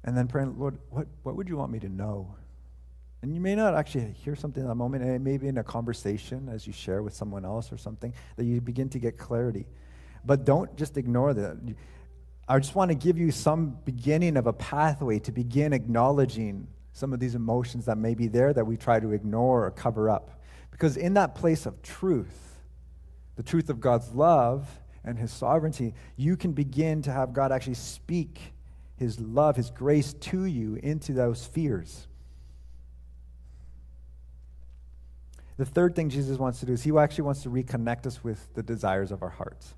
And 0.05 0.15
then 0.15 0.29
praying, 0.29 0.59
Lord, 0.59 0.79
what, 0.91 1.07
what 1.23 1.35
would 1.35 1.49
you 1.49 1.57
want 1.57 1.73
me 1.73 1.79
to 1.79 1.89
know? 1.89 2.35
And 3.23 3.35
you 3.35 3.41
may 3.41 3.55
not 3.55 3.75
actually 3.75 4.13
hear 4.23 4.37
something 4.37 4.63
in 4.63 4.69
that 4.69 4.75
moment, 4.75 5.03
and 5.03 5.25
maybe 5.25 5.49
in 5.49 5.57
a 5.57 5.65
conversation 5.65 6.51
as 6.51 6.67
you 6.67 6.75
share 6.75 7.03
with 7.03 7.15
someone 7.15 7.47
else 7.47 7.73
or 7.73 7.79
something, 7.79 8.13
that 8.37 8.45
you 8.45 8.61
begin 8.61 8.91
to 8.91 8.99
get 8.99 9.17
clarity. 9.17 9.67
But 10.27 10.45
don't 10.45 10.77
just 10.77 10.99
ignore 10.99 11.33
that. 11.33 11.75
I 12.47 12.59
just 12.59 12.75
want 12.75 12.91
to 12.91 12.95
give 12.95 13.17
you 13.17 13.31
some 13.31 13.79
beginning 13.87 14.37
of 14.37 14.47
a 14.47 14.53
pathway 14.53 15.21
to 15.21 15.33
begin 15.33 15.73
acknowledging 15.73 16.69
some 16.93 17.15
of 17.15 17.19
these 17.19 17.35
emotions 17.35 17.87
that 17.87 17.97
may 17.97 18.15
be 18.15 18.29
there 18.29 18.53
that 18.53 18.67
we 18.67 18.77
try 18.77 19.01
to 19.01 19.13
ignore 19.13 19.65
or 19.65 19.71
cover 19.71 20.11
up. 20.11 20.43
Because 20.71 20.99
in 20.99 21.15
that 21.15 21.35
place 21.35 21.65
of 21.65 21.81
truth, 21.81 22.58
the 23.39 23.45
truth 23.45 23.71
of 23.71 23.81
God's 23.81 24.11
love 24.11 24.69
and 25.05 25.17
His 25.17 25.31
sovereignty, 25.31 25.95
you 26.17 26.37
can 26.37 26.53
begin 26.53 27.03
to 27.03 27.13
have 27.13 27.33
God 27.33 27.53
actually 27.53 27.75
speak 27.75 28.53
His 28.97 29.21
love, 29.21 29.55
His 29.55 29.71
grace 29.71 30.13
to 30.13 30.45
you 30.45 30.75
into 30.83 31.13
those 31.13 31.47
fears. 31.47 32.09
The 35.57 35.65
third 35.65 35.95
thing 35.95 36.11
Jesus 36.11 36.37
wants 36.37 36.59
to 36.61 36.67
do 36.67 36.73
is 36.73 36.83
He 36.83 36.91
actually 36.99 37.23
wants 37.23 37.45
to 37.45 37.49
reconnect 37.49 38.07
us 38.07 38.25
with 38.25 38.53
the 38.55 38.63
desires 38.63 39.13
of 39.13 39.23
our 39.23 39.31
hearts. 39.31 39.73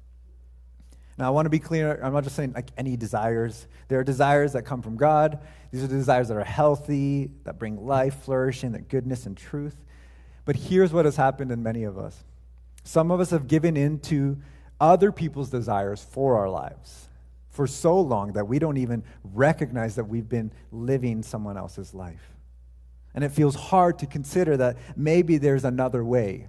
Now, 1.18 1.26
I 1.26 1.30
want 1.30 1.44
to 1.44 1.50
be 1.50 1.58
clear. 1.58 2.00
I'm 2.02 2.14
not 2.14 2.24
just 2.24 2.36
saying 2.36 2.54
like 2.54 2.70
any 2.78 2.96
desires. 2.96 3.68
There 3.88 4.00
are 4.00 4.04
desires 4.04 4.54
that 4.54 4.62
come 4.62 4.80
from 4.80 4.96
God. 4.96 5.38
These 5.70 5.84
are 5.84 5.86
desires 5.86 6.28
that 6.28 6.38
are 6.38 6.44
healthy, 6.44 7.30
that 7.44 7.58
bring 7.58 7.86
life, 7.86 8.22
flourishing, 8.22 8.72
that 8.72 8.88
goodness 8.88 9.26
and 9.26 9.36
truth. 9.36 9.76
But 10.46 10.56
here's 10.56 10.94
what 10.94 11.04
has 11.04 11.16
happened 11.16 11.52
in 11.52 11.62
many 11.62 11.84
of 11.84 11.98
us. 11.98 12.24
Some 12.84 13.10
of 13.10 13.20
us 13.20 13.30
have 13.30 13.46
given 13.46 13.76
in 13.76 14.00
to 14.00 14.38
other 14.80 15.12
people's 15.12 15.50
desires 15.50 16.02
for 16.02 16.38
our 16.38 16.48
lives 16.48 17.08
for 17.50 17.66
so 17.66 18.00
long 18.00 18.32
that 18.32 18.46
we 18.46 18.58
don't 18.58 18.76
even 18.76 19.02
recognize 19.22 19.96
that 19.96 20.04
we've 20.04 20.28
been 20.28 20.52
living 20.70 21.22
someone 21.22 21.56
else's 21.56 21.92
life. 21.92 22.32
And 23.14 23.24
it 23.24 23.32
feels 23.32 23.56
hard 23.56 23.98
to 23.98 24.06
consider 24.06 24.56
that 24.56 24.78
maybe 24.96 25.36
there's 25.36 25.64
another 25.64 26.04
way. 26.04 26.46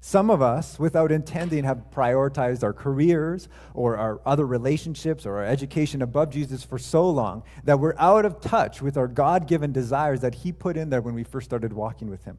Some 0.00 0.30
of 0.30 0.42
us, 0.42 0.78
without 0.78 1.10
intending, 1.10 1.64
have 1.64 1.86
prioritized 1.90 2.62
our 2.62 2.74
careers 2.74 3.48
or 3.72 3.96
our 3.96 4.20
other 4.26 4.46
relationships 4.46 5.24
or 5.24 5.38
our 5.38 5.46
education 5.46 6.02
above 6.02 6.28
Jesus 6.28 6.62
for 6.62 6.78
so 6.78 7.08
long 7.08 7.42
that 7.64 7.80
we're 7.80 7.94
out 7.96 8.26
of 8.26 8.38
touch 8.38 8.82
with 8.82 8.98
our 8.98 9.08
God 9.08 9.48
given 9.48 9.72
desires 9.72 10.20
that 10.20 10.34
He 10.34 10.52
put 10.52 10.76
in 10.76 10.90
there 10.90 11.00
when 11.00 11.14
we 11.14 11.24
first 11.24 11.46
started 11.46 11.72
walking 11.72 12.10
with 12.10 12.24
Him. 12.24 12.36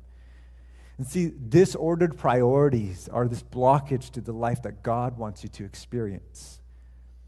And 0.97 1.05
see, 1.05 1.29
disordered 1.49 2.17
priorities 2.17 3.09
are 3.09 3.27
this 3.27 3.43
blockage 3.43 4.11
to 4.11 4.21
the 4.21 4.31
life 4.31 4.61
that 4.63 4.81
God 4.81 5.17
wants 5.17 5.43
you 5.43 5.49
to 5.49 5.65
experience. 5.65 6.61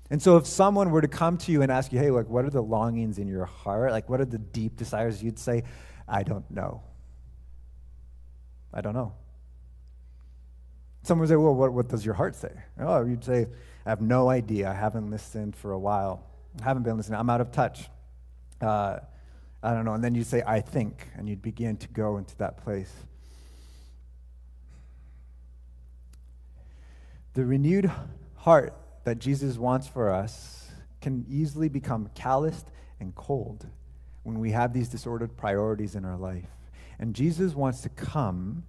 And 0.10 0.21
so, 0.21 0.38
if 0.38 0.45
someone 0.45 0.91
were 0.91 1.01
to 1.01 1.08
come 1.10 1.38
to 1.39 1.51
you 1.51 1.62
and 1.62 1.71
ask 1.71 1.91
you, 1.91 1.99
hey, 1.99 2.12
like, 2.12 2.30
what 2.30 2.45
are 2.45 2.49
the 2.49 2.62
longings 2.62 3.17
in 3.17 3.27
your 3.27 3.45
heart? 3.45 3.91
Like, 3.91 4.08
what 4.08 4.21
are 4.21 4.25
the 4.25 4.38
deep 4.38 4.77
desires? 4.77 5.21
You'd 5.21 5.38
say, 5.38 5.63
I 6.08 6.23
don't 6.23 6.49
know. 6.49 6.82
I 8.73 8.80
don't 8.80 8.93
know. 8.93 9.13
Someone 11.03 11.21
would 11.21 11.30
say, 11.30 11.36
well, 11.36 11.56
what, 11.56 11.73
what 11.73 11.89
does 11.89 12.06
your 12.06 12.13
heart 12.13 12.36
say? 12.36 12.51
Oh, 12.80 13.06
you'd 13.06 13.23
say, 13.23 13.47
I 13.86 13.89
have 13.89 14.01
no 14.01 14.30
idea. 14.30 14.69
I 14.69 14.73
haven't 14.73 15.10
listened 15.10 15.56
for 15.56 15.71
a 15.71 15.80
while. 15.80 16.25
I 16.62 16.63
haven't 16.63 16.84
been 16.84 16.97
listening. 16.97 17.19
I'm 17.19 17.30
out 17.30 17.41
of 17.41 17.51
touch. 17.51 17.89
Uh, 18.62 18.99
I 19.62 19.73
don't 19.73 19.86
know. 19.86 19.93
And 19.93 20.03
then 20.03 20.15
you'd 20.15 20.27
say, 20.27 20.43
I 20.45 20.62
think. 20.62 21.08
And 21.15 21.27
you'd 21.27 21.41
begin 21.41 21.77
to 21.77 21.88
go 21.89 22.17
into 22.17 22.36
that 22.38 22.58
place. 22.58 22.93
The 27.38 27.45
renewed 27.45 27.91
heart 28.38 28.73
that 29.04 29.19
Jesus 29.19 29.60
wants 29.60 29.88
for 29.88 30.12
us 30.12 30.71
can 31.02 31.23
easily 31.30 31.69
become 31.69 32.10
calloused 32.15 32.71
and 33.00 33.13
cold 33.13 33.67
when 34.23 34.39
we 34.39 34.54
have 34.54 34.73
these 34.73 34.89
disordered 34.89 35.38
priorities 35.38 35.93
in 35.93 36.04
our 36.04 36.17
life. 36.17 36.50
And 36.97 37.13
Jesus 37.13 37.54
wants 37.54 37.82
to 37.82 37.89
come 37.89 38.63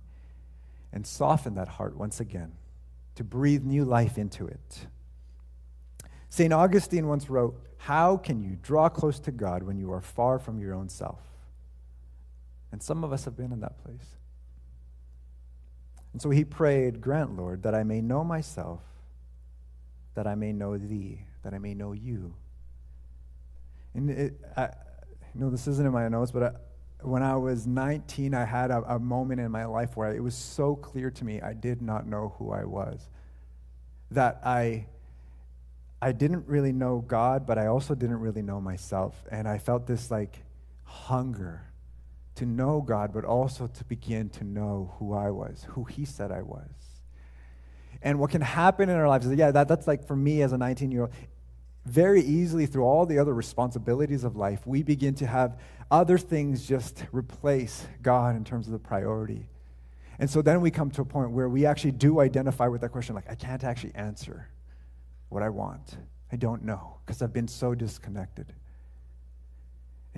and 0.93 1.07
soften 1.07 1.55
that 1.55 1.67
heart 1.67 1.97
once 1.97 2.21
again, 2.21 2.53
to 3.15 3.25
breathe 3.25 3.65
new 3.65 3.87
life 3.87 4.19
into 4.19 4.47
it. 4.47 4.87
St. 6.29 6.53
Augustine 6.53 7.09
once 7.09 7.31
wrote, 7.31 7.59
How 7.79 8.19
can 8.19 8.43
you 8.43 8.59
draw 8.61 8.91
close 8.91 9.19
to 9.21 9.31
God 9.31 9.63
when 9.63 9.79
you 9.79 9.91
are 9.95 10.03
far 10.03 10.39
from 10.39 10.59
your 10.59 10.75
own 10.75 10.91
self? 10.91 11.23
And 12.71 12.83
some 12.83 13.03
of 13.03 13.15
us 13.15 13.25
have 13.25 13.35
been 13.35 13.51
in 13.51 13.61
that 13.61 13.83
place. 13.83 14.19
And 16.19 16.23
so 16.25 16.31
he 16.31 16.45
prayed, 16.45 17.01
Grant, 17.01 17.37
Lord, 17.37 17.63
that 17.63 17.77
I 17.77 17.85
may 17.85 18.01
know 18.01 18.25
myself 18.25 18.81
that 20.17 20.27
I 20.27 20.35
may 20.35 20.53
know 20.53 20.77
thee, 20.77 21.21
that 21.45 21.55
I 21.55 21.59
may 21.59 21.75
know 21.75 21.93
you. 21.93 22.35
And 23.95 24.11
it, 24.11 24.41
I, 24.57 24.71
you 25.33 25.41
know, 25.41 25.49
this 25.49 25.69
isn't 25.69 25.87
in 25.87 25.93
my 25.93 26.09
notes, 26.09 26.33
but 26.33 26.43
I, 26.43 26.51
when 27.07 27.23
I 27.23 27.37
was 27.37 27.69
19, 27.69 28.35
I 28.35 28.45
had 28.45 28.73
a, 28.73 28.83
a 28.95 28.99
moment 28.99 29.41
in 29.41 29.53
my 29.53 29.65
life 29.67 29.97
where 29.97 30.13
it 30.13 30.21
was 30.21 30.35
so 30.35 30.75
clear 30.75 31.13
to 31.13 31.25
me 31.25 31.41
I 31.41 31.53
did 31.53 31.83
not 31.83 32.05
know 32.05 32.35
who 32.37 32.51
I 32.51 32.65
was. 32.65 33.09
That 34.11 34.41
I, 34.45 34.87
I 36.03 36.11
didn't 36.11 36.49
really 36.49 36.73
know 36.73 36.99
God, 36.99 37.47
but 37.47 37.59
I 37.59 37.69
also 37.69 37.95
didn't 37.95 38.19
really 38.19 38.43
know 38.43 38.61
myself. 38.61 39.23
And 39.31 39.47
I 39.47 39.59
felt 39.59 39.87
this 39.87 40.11
like 40.11 40.43
hunger 40.83 41.68
to 42.39 42.47
know 42.47 42.81
God, 42.81 43.13
but 43.13 43.25
also 43.25 43.67
to 43.67 43.85
begin 43.85 44.29
to 44.31 44.45
know 44.45 44.95
who 44.99 45.13
I 45.13 45.31
was, 45.31 45.67
who 45.71 45.85
He 45.85 46.05
said 46.05 46.33
I 46.33 46.43
was. 46.43 46.69
And 48.03 48.19
what 48.19 48.31
can 48.31 48.41
happen 48.41 48.89
in 48.89 48.97
our 48.97 49.09
lives 49.09 49.27
is, 49.27 49.37
yeah, 49.37 49.51
that, 49.51 49.69
that's 49.69 49.87
like 49.87 50.07
for 50.07 50.17
me 50.17 50.43
as 50.43 50.53
a 50.53 50.59
19 50.59 50.91
year 50.91 51.03
old, 51.03 51.13
very 51.85 52.23
easily 52.23 52.67
through 52.67 52.85
all 52.85 53.07
the 53.07 53.19
other 53.19 53.35
responsibilities 53.35 54.23
of 54.23 54.37
life, 54.37 54.67
we 54.67 54.83
begin 54.83 55.15
to 55.17 55.27
have 55.27 55.59
other 55.91 56.19
things 56.19 56.67
just 56.67 57.05
replace 57.13 57.87
God 58.03 58.37
in 58.37 58.45
terms 58.45 58.67
of 58.67 58.73
the 58.73 58.79
priority. 58.79 59.49
And 60.19 60.29
so 60.29 60.43
then 60.43 60.61
we 60.61 60.71
come 60.71 60.91
to 60.93 61.03
a 61.03 61.05
point 61.05 61.31
where 61.31 61.49
we 61.49 61.65
actually 61.65 61.93
do 61.93 62.21
identify 62.21 62.69
with 62.69 62.83
that 62.83 62.91
question 62.91 63.15
like, 63.15 63.31
I 63.31 63.35
can't 63.35 63.65
actually 63.65 63.95
answer 63.95 64.49
what 65.29 65.43
I 65.43 65.49
want. 65.49 65.97
I 66.31 66.37
don't 66.37 66.65
know 66.65 66.99
because 67.05 67.23
I've 67.23 67.33
been 67.33 67.49
so 67.49 67.75
disconnected. 67.75 68.53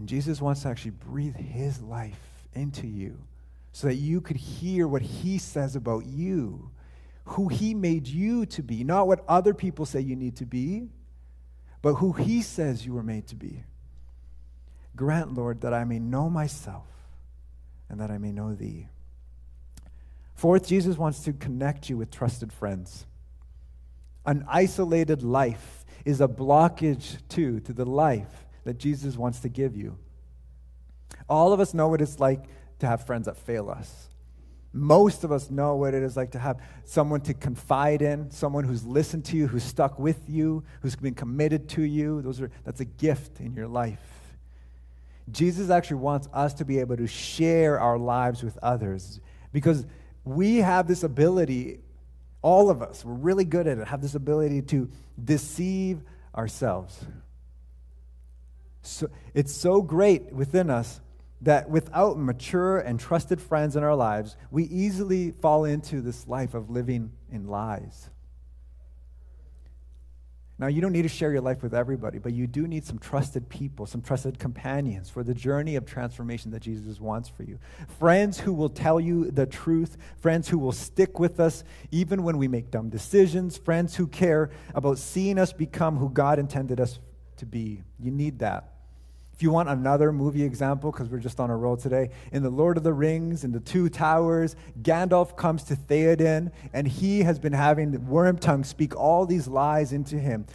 And 0.01 0.09
Jesus 0.09 0.41
wants 0.41 0.63
to 0.63 0.69
actually 0.69 0.93
breathe 0.93 1.37
his 1.37 1.81
life 1.83 2.19
into 2.55 2.87
you 2.87 3.19
so 3.73 3.87
that 3.87 3.97
you 3.97 4.21
could 4.21 4.39
hear 4.39 4.89
what 4.89 5.03
he 5.03 5.37
says 5.39 5.77
about 5.77 6.07
you 6.07 6.71
who 7.31 7.49
He 7.49 7.75
made 7.75 8.09
you 8.09 8.45
to 8.47 8.63
be, 8.63 8.83
not 8.83 9.07
what 9.07 9.25
other 9.29 9.55
people 9.55 9.87
say 9.87 10.01
you 10.01 10.17
need 10.17 10.37
to 10.37 10.47
be, 10.47 10.89
but 11.81 11.95
who 11.95 12.13
He 12.13 12.43
says 12.43 12.85
you 12.85 12.93
were 12.93 13.03
made 13.03 13.29
to 13.29 13.37
be. 13.37 13.63
Grant, 14.97 15.35
Lord, 15.35 15.61
that 15.61 15.73
I 15.73 15.85
may 15.85 15.99
know 15.99 16.29
myself 16.29 16.89
and 17.89 18.01
that 18.01 18.11
I 18.11 18.19
may 18.19 18.33
know 18.33 18.55
Thee. 18.55 18.89
Fourth, 20.35 20.67
Jesus 20.67 20.99
wants 20.99 21.21
to 21.21 21.33
connect 21.33 21.89
you 21.89 21.97
with 21.97 22.11
trusted 22.11 22.53
friends. 22.53 23.07
An 24.27 24.45
isolated 24.49 25.23
life 25.23 25.85
is 26.05 26.21
a 26.21 26.29
blockage, 26.29 27.19
too, 27.29 27.61
to 27.61 27.73
the 27.73 27.85
life 27.85 28.47
that 28.65 28.79
Jesus 28.79 29.17
wants 29.17 29.41
to 29.41 29.49
give 29.49 29.77
you. 29.77 29.99
All 31.29 31.53
of 31.53 31.61
us 31.61 31.75
know 31.75 31.89
what 31.89 32.01
it's 32.01 32.19
like 32.21 32.45
to 32.81 32.87
have 32.87 33.07
friends 33.07 33.27
that 33.27 33.37
fail 33.37 33.71
us. 33.71 34.09
Most 34.73 35.25
of 35.25 35.33
us 35.33 35.51
know 35.51 35.75
what 35.77 35.95
it 35.95 36.03
is 36.03 36.17
like 36.17 36.31
to 36.33 36.39
have 36.39 36.61
someone 36.85 37.21
to 37.23 37.35
confide 37.35 38.03
in, 38.03 38.31
someone 38.31 38.65
who's 38.65 38.85
listened 38.85 39.25
to 39.27 39.37
you, 39.37 39.49
who's 39.49 39.65
stuck 39.65 39.99
with 39.99 40.29
you, 40.29 40.63
who's 40.81 40.95
been 40.95 41.15
committed 41.15 41.69
to 41.71 41.83
you. 41.83 42.23
Those 42.23 42.41
are, 42.41 42.51
that's 42.65 42.81
a 42.81 42.85
gift 42.85 43.41
in 43.41 43.55
your 43.55 43.67
life. 43.67 43.99
Jesus 45.31 45.71
actually 45.71 45.99
wants 45.99 46.29
us 46.33 46.55
to 46.55 46.65
be 46.65 46.79
able 46.79 46.97
to 46.97 47.07
share 47.07 47.81
our 47.81 47.99
lives 47.99 48.43
with 48.43 48.59
others 48.63 49.21
because 49.53 49.87
we 50.25 50.57
have 50.57 50.87
this 50.87 51.03
ability, 51.03 51.81
all 52.43 52.71
of 52.71 52.83
us, 52.83 53.05
we're 53.05 53.15
really 53.15 53.45
good 53.45 53.67
at 53.67 53.79
it, 53.79 53.89
have 53.89 54.03
this 54.03 54.15
ability 54.15 54.63
to 54.63 54.89
deceive 55.23 56.01
ourselves. 56.37 57.05
So 58.83 59.11
it's 59.35 59.55
so 59.55 59.83
great 59.83 60.33
within 60.33 60.71
us 60.71 61.01
that 61.43 61.71
without 61.71 62.19
mature 62.19 62.79
and 62.79 63.01
trusted 63.01 63.41
friends 63.41 63.77
in 63.77 63.83
our 63.83 63.95
lives, 63.95 64.37
we 64.51 64.65
easily 64.65 65.31
fall 65.31 65.65
into 65.65 66.01
this 66.01 66.27
life 66.27 66.55
of 66.55 66.71
living 66.71 67.13
in 67.31 67.47
lies. 67.47 68.11
Now, 70.59 70.67
you 70.67 70.83
don't 70.83 70.93
need 70.93 71.03
to 71.03 71.09
share 71.09 71.33
your 71.33 71.41
life 71.41 71.63
with 71.63 71.73
everybody, 71.73 72.19
but 72.19 72.35
you 72.35 72.47
do 72.47 72.69
need 72.69 72.85
some 72.85 72.99
trusted 72.99 73.49
people, 73.49 73.87
some 73.87 74.03
trusted 74.03 74.39
companions 74.39 75.09
for 75.09 75.25
the 75.25 75.33
journey 75.33 75.77
of 75.77 75.87
transformation 75.87 76.51
that 76.51 76.61
Jesus 76.61 77.01
wants 77.01 77.31
for 77.31 77.45
you. 77.45 77.59
Friends 77.99 78.39
who 78.39 78.53
will 78.53 78.69
tell 78.69 79.01
you 79.01 79.31
the 79.31 79.47
truth, 79.47 79.97
friends 80.19 80.51
who 80.51 80.59
will 80.59 80.73
stick 80.73 81.19
with 81.19 81.41
us 81.41 81.65
even 81.91 82.25
when 82.25 82.37
we 82.37 82.47
make 82.47 82.71
dumb 82.71 82.91
decisions, 82.91 83.57
friends 83.57 83.97
who 83.97 84.07
care 84.07 84.51
about 84.75 84.99
seeing 84.99 85.39
us 85.39 85.55
become 85.55 85.97
who 85.97 86.11
God 86.11 86.39
intended 86.39 86.79
us 86.79 86.99
to 87.41 87.47
be. 87.47 87.83
You 87.99 88.11
need 88.11 88.39
that. 88.39 88.75
If 89.35 89.43
you 89.43 89.51
want 89.51 89.71
another 89.71 90.13
movie 90.13 90.43
example, 90.43 90.93
because 90.93 91.09
we're 91.09 91.19
just 91.19 91.41
on 91.41 91.49
a 91.49 91.57
roll 91.57 91.77
today, 91.77 92.11
in 92.31 92.43
The 92.43 92.51
Lord 92.51 92.77
of 92.77 92.83
the 92.83 92.93
Rings, 92.93 93.43
in 93.43 93.53
The 93.53 93.61
Two 93.61 93.89
Towers, 93.89 94.55
Gandalf 94.83 95.35
comes 95.35 95.65
to 95.65 95.77
Theoden, 95.77 96.53
and 96.75 96.87
he 96.87 97.23
has 97.23 97.39
been 97.39 97.55
having 97.55 97.93
Wormtongue 97.93 98.67
speak 98.67 98.95
all 98.95 99.25
these 99.25 99.49
lies 99.49 99.93
into 99.93 100.19
him, 100.19 100.47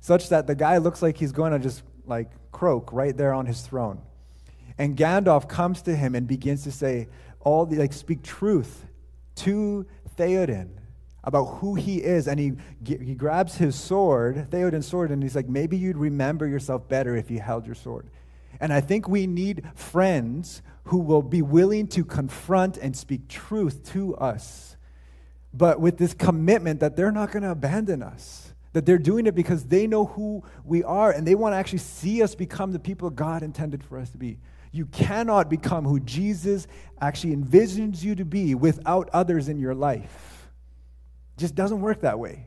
such 0.00 0.28
that 0.30 0.48
the 0.48 0.56
guy 0.56 0.78
looks 0.78 1.02
like 1.02 1.16
he's 1.16 1.30
going 1.30 1.52
to 1.52 1.60
just 1.60 1.84
like 2.04 2.32
croak 2.50 2.92
right 2.92 3.16
there 3.16 3.32
on 3.32 3.46
his 3.46 3.60
throne. 3.60 4.00
And 4.76 4.96
Gandalf 4.96 5.48
comes 5.48 5.82
to 5.82 5.94
him 5.94 6.16
and 6.16 6.26
begins 6.26 6.64
to 6.64 6.72
say, 6.72 7.08
all 7.38 7.64
the, 7.64 7.76
like, 7.76 7.92
speak 7.92 8.22
truth 8.22 8.86
to 9.36 9.86
Theoden 10.18 10.70
about 11.24 11.44
who 11.44 11.74
he 11.74 11.98
is. 11.98 12.26
And 12.28 12.38
he, 12.38 12.52
he 12.84 13.14
grabs 13.14 13.56
his 13.56 13.74
sword, 13.74 14.50
Theoden's 14.50 14.86
sword, 14.86 15.10
and 15.10 15.22
he's 15.22 15.36
like, 15.36 15.48
maybe 15.48 15.76
you'd 15.76 15.96
remember 15.96 16.46
yourself 16.46 16.88
better 16.88 17.16
if 17.16 17.30
you 17.30 17.40
held 17.40 17.66
your 17.66 17.74
sword. 17.74 18.08
And 18.60 18.72
I 18.72 18.80
think 18.80 19.08
we 19.08 19.26
need 19.26 19.64
friends 19.74 20.62
who 20.84 20.98
will 20.98 21.22
be 21.22 21.42
willing 21.42 21.86
to 21.88 22.04
confront 22.04 22.76
and 22.76 22.96
speak 22.96 23.28
truth 23.28 23.92
to 23.92 24.14
us, 24.16 24.76
but 25.54 25.80
with 25.80 25.98
this 25.98 26.14
commitment 26.14 26.80
that 26.80 26.96
they're 26.96 27.12
not 27.12 27.30
going 27.30 27.42
to 27.42 27.50
abandon 27.50 28.02
us, 28.02 28.52
that 28.72 28.86
they're 28.86 28.98
doing 28.98 29.26
it 29.26 29.34
because 29.34 29.64
they 29.64 29.86
know 29.86 30.06
who 30.06 30.42
we 30.64 30.82
are 30.82 31.10
and 31.10 31.26
they 31.26 31.34
want 31.34 31.52
to 31.52 31.56
actually 31.56 31.78
see 31.78 32.22
us 32.22 32.34
become 32.34 32.72
the 32.72 32.78
people 32.78 33.10
God 33.10 33.42
intended 33.42 33.84
for 33.84 33.98
us 33.98 34.10
to 34.10 34.18
be. 34.18 34.38
You 34.72 34.86
cannot 34.86 35.50
become 35.50 35.84
who 35.84 36.00
Jesus 36.00 36.66
actually 37.00 37.36
envisions 37.36 38.02
you 38.02 38.14
to 38.14 38.24
be 38.24 38.54
without 38.54 39.10
others 39.12 39.48
in 39.48 39.58
your 39.58 39.74
life. 39.74 40.41
Just 41.36 41.54
doesn't 41.54 41.80
work 41.80 42.00
that 42.00 42.18
way. 42.18 42.46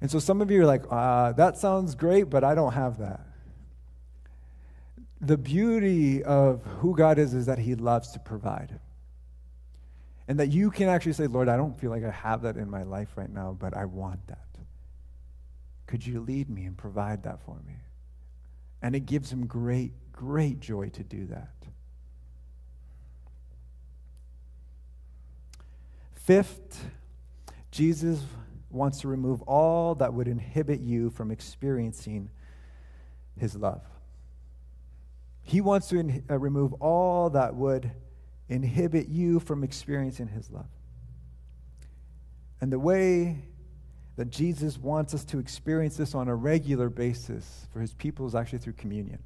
And 0.00 0.10
so 0.10 0.18
some 0.18 0.40
of 0.40 0.50
you 0.50 0.62
are 0.62 0.66
like, 0.66 0.84
uh, 0.90 1.32
that 1.32 1.56
sounds 1.56 1.94
great, 1.94 2.24
but 2.24 2.44
I 2.44 2.54
don't 2.54 2.72
have 2.72 2.98
that 2.98 3.28
the 5.20 5.36
beauty 5.36 6.22
of 6.22 6.62
who 6.64 6.94
God 6.94 7.18
is 7.18 7.34
is 7.34 7.46
that 7.46 7.58
He 7.58 7.74
loves 7.74 8.12
to 8.12 8.18
provide. 8.18 8.78
And 10.28 10.38
that 10.38 10.48
you 10.48 10.70
can 10.70 10.88
actually 10.88 11.14
say, 11.14 11.26
Lord, 11.26 11.48
I 11.48 11.56
don't 11.56 11.78
feel 11.78 11.90
like 11.90 12.04
I 12.04 12.10
have 12.10 12.42
that 12.42 12.56
in 12.56 12.70
my 12.70 12.82
life 12.82 13.08
right 13.16 13.30
now, 13.30 13.56
but 13.58 13.76
I 13.76 13.86
want 13.86 14.26
that. 14.28 14.44
Could 15.86 16.06
you 16.06 16.20
lead 16.20 16.50
me 16.50 16.66
and 16.66 16.76
provide 16.76 17.22
that 17.22 17.40
for 17.44 17.56
me? 17.66 17.76
And 18.82 18.94
it 18.94 19.06
gives 19.06 19.32
Him 19.32 19.46
great, 19.46 19.92
great 20.12 20.60
joy 20.60 20.90
to 20.90 21.02
do 21.02 21.26
that. 21.26 21.57
Fifth, 26.28 26.84
Jesus 27.70 28.22
wants 28.68 29.00
to 29.00 29.08
remove 29.08 29.40
all 29.44 29.94
that 29.94 30.12
would 30.12 30.28
inhibit 30.28 30.78
you 30.78 31.08
from 31.08 31.30
experiencing 31.30 32.28
His 33.38 33.56
love. 33.56 33.80
He 35.40 35.62
wants 35.62 35.88
to 35.88 35.98
in, 35.98 36.22
uh, 36.28 36.38
remove 36.38 36.74
all 36.82 37.30
that 37.30 37.54
would 37.54 37.90
inhibit 38.46 39.08
you 39.08 39.40
from 39.40 39.64
experiencing 39.64 40.28
His 40.28 40.50
love. 40.50 40.68
And 42.60 42.70
the 42.70 42.78
way 42.78 43.38
that 44.16 44.28
Jesus 44.28 44.76
wants 44.76 45.14
us 45.14 45.24
to 45.24 45.38
experience 45.38 45.96
this 45.96 46.14
on 46.14 46.28
a 46.28 46.34
regular 46.34 46.90
basis 46.90 47.66
for 47.72 47.80
His 47.80 47.94
people 47.94 48.26
is 48.26 48.34
actually 48.34 48.58
through 48.58 48.74
communion. 48.74 49.20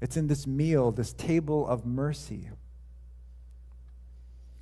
It's 0.00 0.16
in 0.16 0.26
this 0.26 0.44
meal, 0.44 0.90
this 0.90 1.12
table 1.12 1.68
of 1.68 1.86
mercy. 1.86 2.48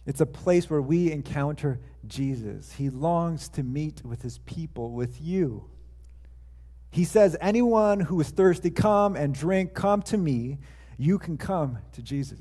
It's 0.08 0.22
a 0.22 0.26
place 0.26 0.70
where 0.70 0.80
we 0.80 1.12
encounter 1.12 1.80
Jesus. 2.06 2.72
He 2.72 2.88
longs 2.88 3.50
to 3.50 3.62
meet 3.62 4.02
with 4.06 4.22
his 4.22 4.38
people, 4.38 4.92
with 4.92 5.20
you. 5.20 5.68
He 6.90 7.04
says, 7.04 7.36
Anyone 7.42 8.00
who 8.00 8.18
is 8.18 8.30
thirsty, 8.30 8.70
come 8.70 9.16
and 9.16 9.34
drink, 9.34 9.74
come 9.74 10.00
to 10.04 10.16
me. 10.16 10.60
You 10.96 11.18
can 11.18 11.36
come 11.36 11.76
to 11.92 12.00
Jesus. 12.00 12.40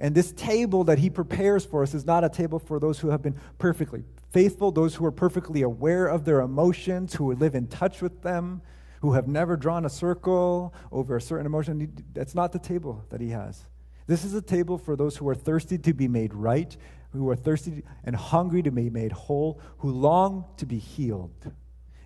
And 0.00 0.14
this 0.14 0.32
table 0.32 0.84
that 0.84 0.98
he 0.98 1.10
prepares 1.10 1.66
for 1.66 1.82
us 1.82 1.92
is 1.92 2.06
not 2.06 2.24
a 2.24 2.30
table 2.30 2.58
for 2.58 2.80
those 2.80 2.98
who 2.98 3.10
have 3.10 3.20
been 3.20 3.38
perfectly 3.58 4.02
faithful, 4.30 4.72
those 4.72 4.94
who 4.94 5.04
are 5.04 5.12
perfectly 5.12 5.60
aware 5.60 6.06
of 6.06 6.24
their 6.24 6.40
emotions, 6.40 7.16
who 7.16 7.34
live 7.34 7.54
in 7.54 7.66
touch 7.66 8.00
with 8.00 8.22
them, 8.22 8.62
who 9.02 9.12
have 9.12 9.28
never 9.28 9.58
drawn 9.58 9.84
a 9.84 9.90
circle 9.90 10.72
over 10.90 11.18
a 11.18 11.20
certain 11.20 11.44
emotion. 11.44 12.02
That's 12.14 12.34
not 12.34 12.52
the 12.52 12.58
table 12.58 13.04
that 13.10 13.20
he 13.20 13.28
has. 13.28 13.66
This 14.12 14.26
is 14.26 14.34
a 14.34 14.42
table 14.42 14.76
for 14.76 14.94
those 14.94 15.16
who 15.16 15.26
are 15.30 15.34
thirsty 15.34 15.78
to 15.78 15.94
be 15.94 16.06
made 16.06 16.34
right, 16.34 16.76
who 17.14 17.30
are 17.30 17.34
thirsty 17.34 17.82
and 18.04 18.14
hungry 18.14 18.62
to 18.62 18.70
be 18.70 18.90
made 18.90 19.10
whole, 19.10 19.58
who 19.78 19.90
long 19.90 20.44
to 20.58 20.66
be 20.66 20.76
healed. 20.76 21.50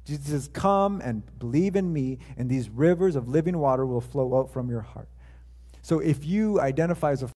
Jesus 0.04 0.26
says, 0.26 0.48
Come 0.52 1.00
and 1.00 1.24
believe 1.40 1.74
in 1.74 1.92
me, 1.92 2.20
and 2.36 2.48
these 2.48 2.68
rivers 2.68 3.16
of 3.16 3.26
living 3.26 3.58
water 3.58 3.84
will 3.84 4.00
flow 4.00 4.38
out 4.38 4.52
from 4.52 4.70
your 4.70 4.82
heart. 4.82 5.08
So 5.82 5.98
if 5.98 6.24
you 6.24 6.60
identify 6.60 7.10
as 7.10 7.22
a 7.22 7.24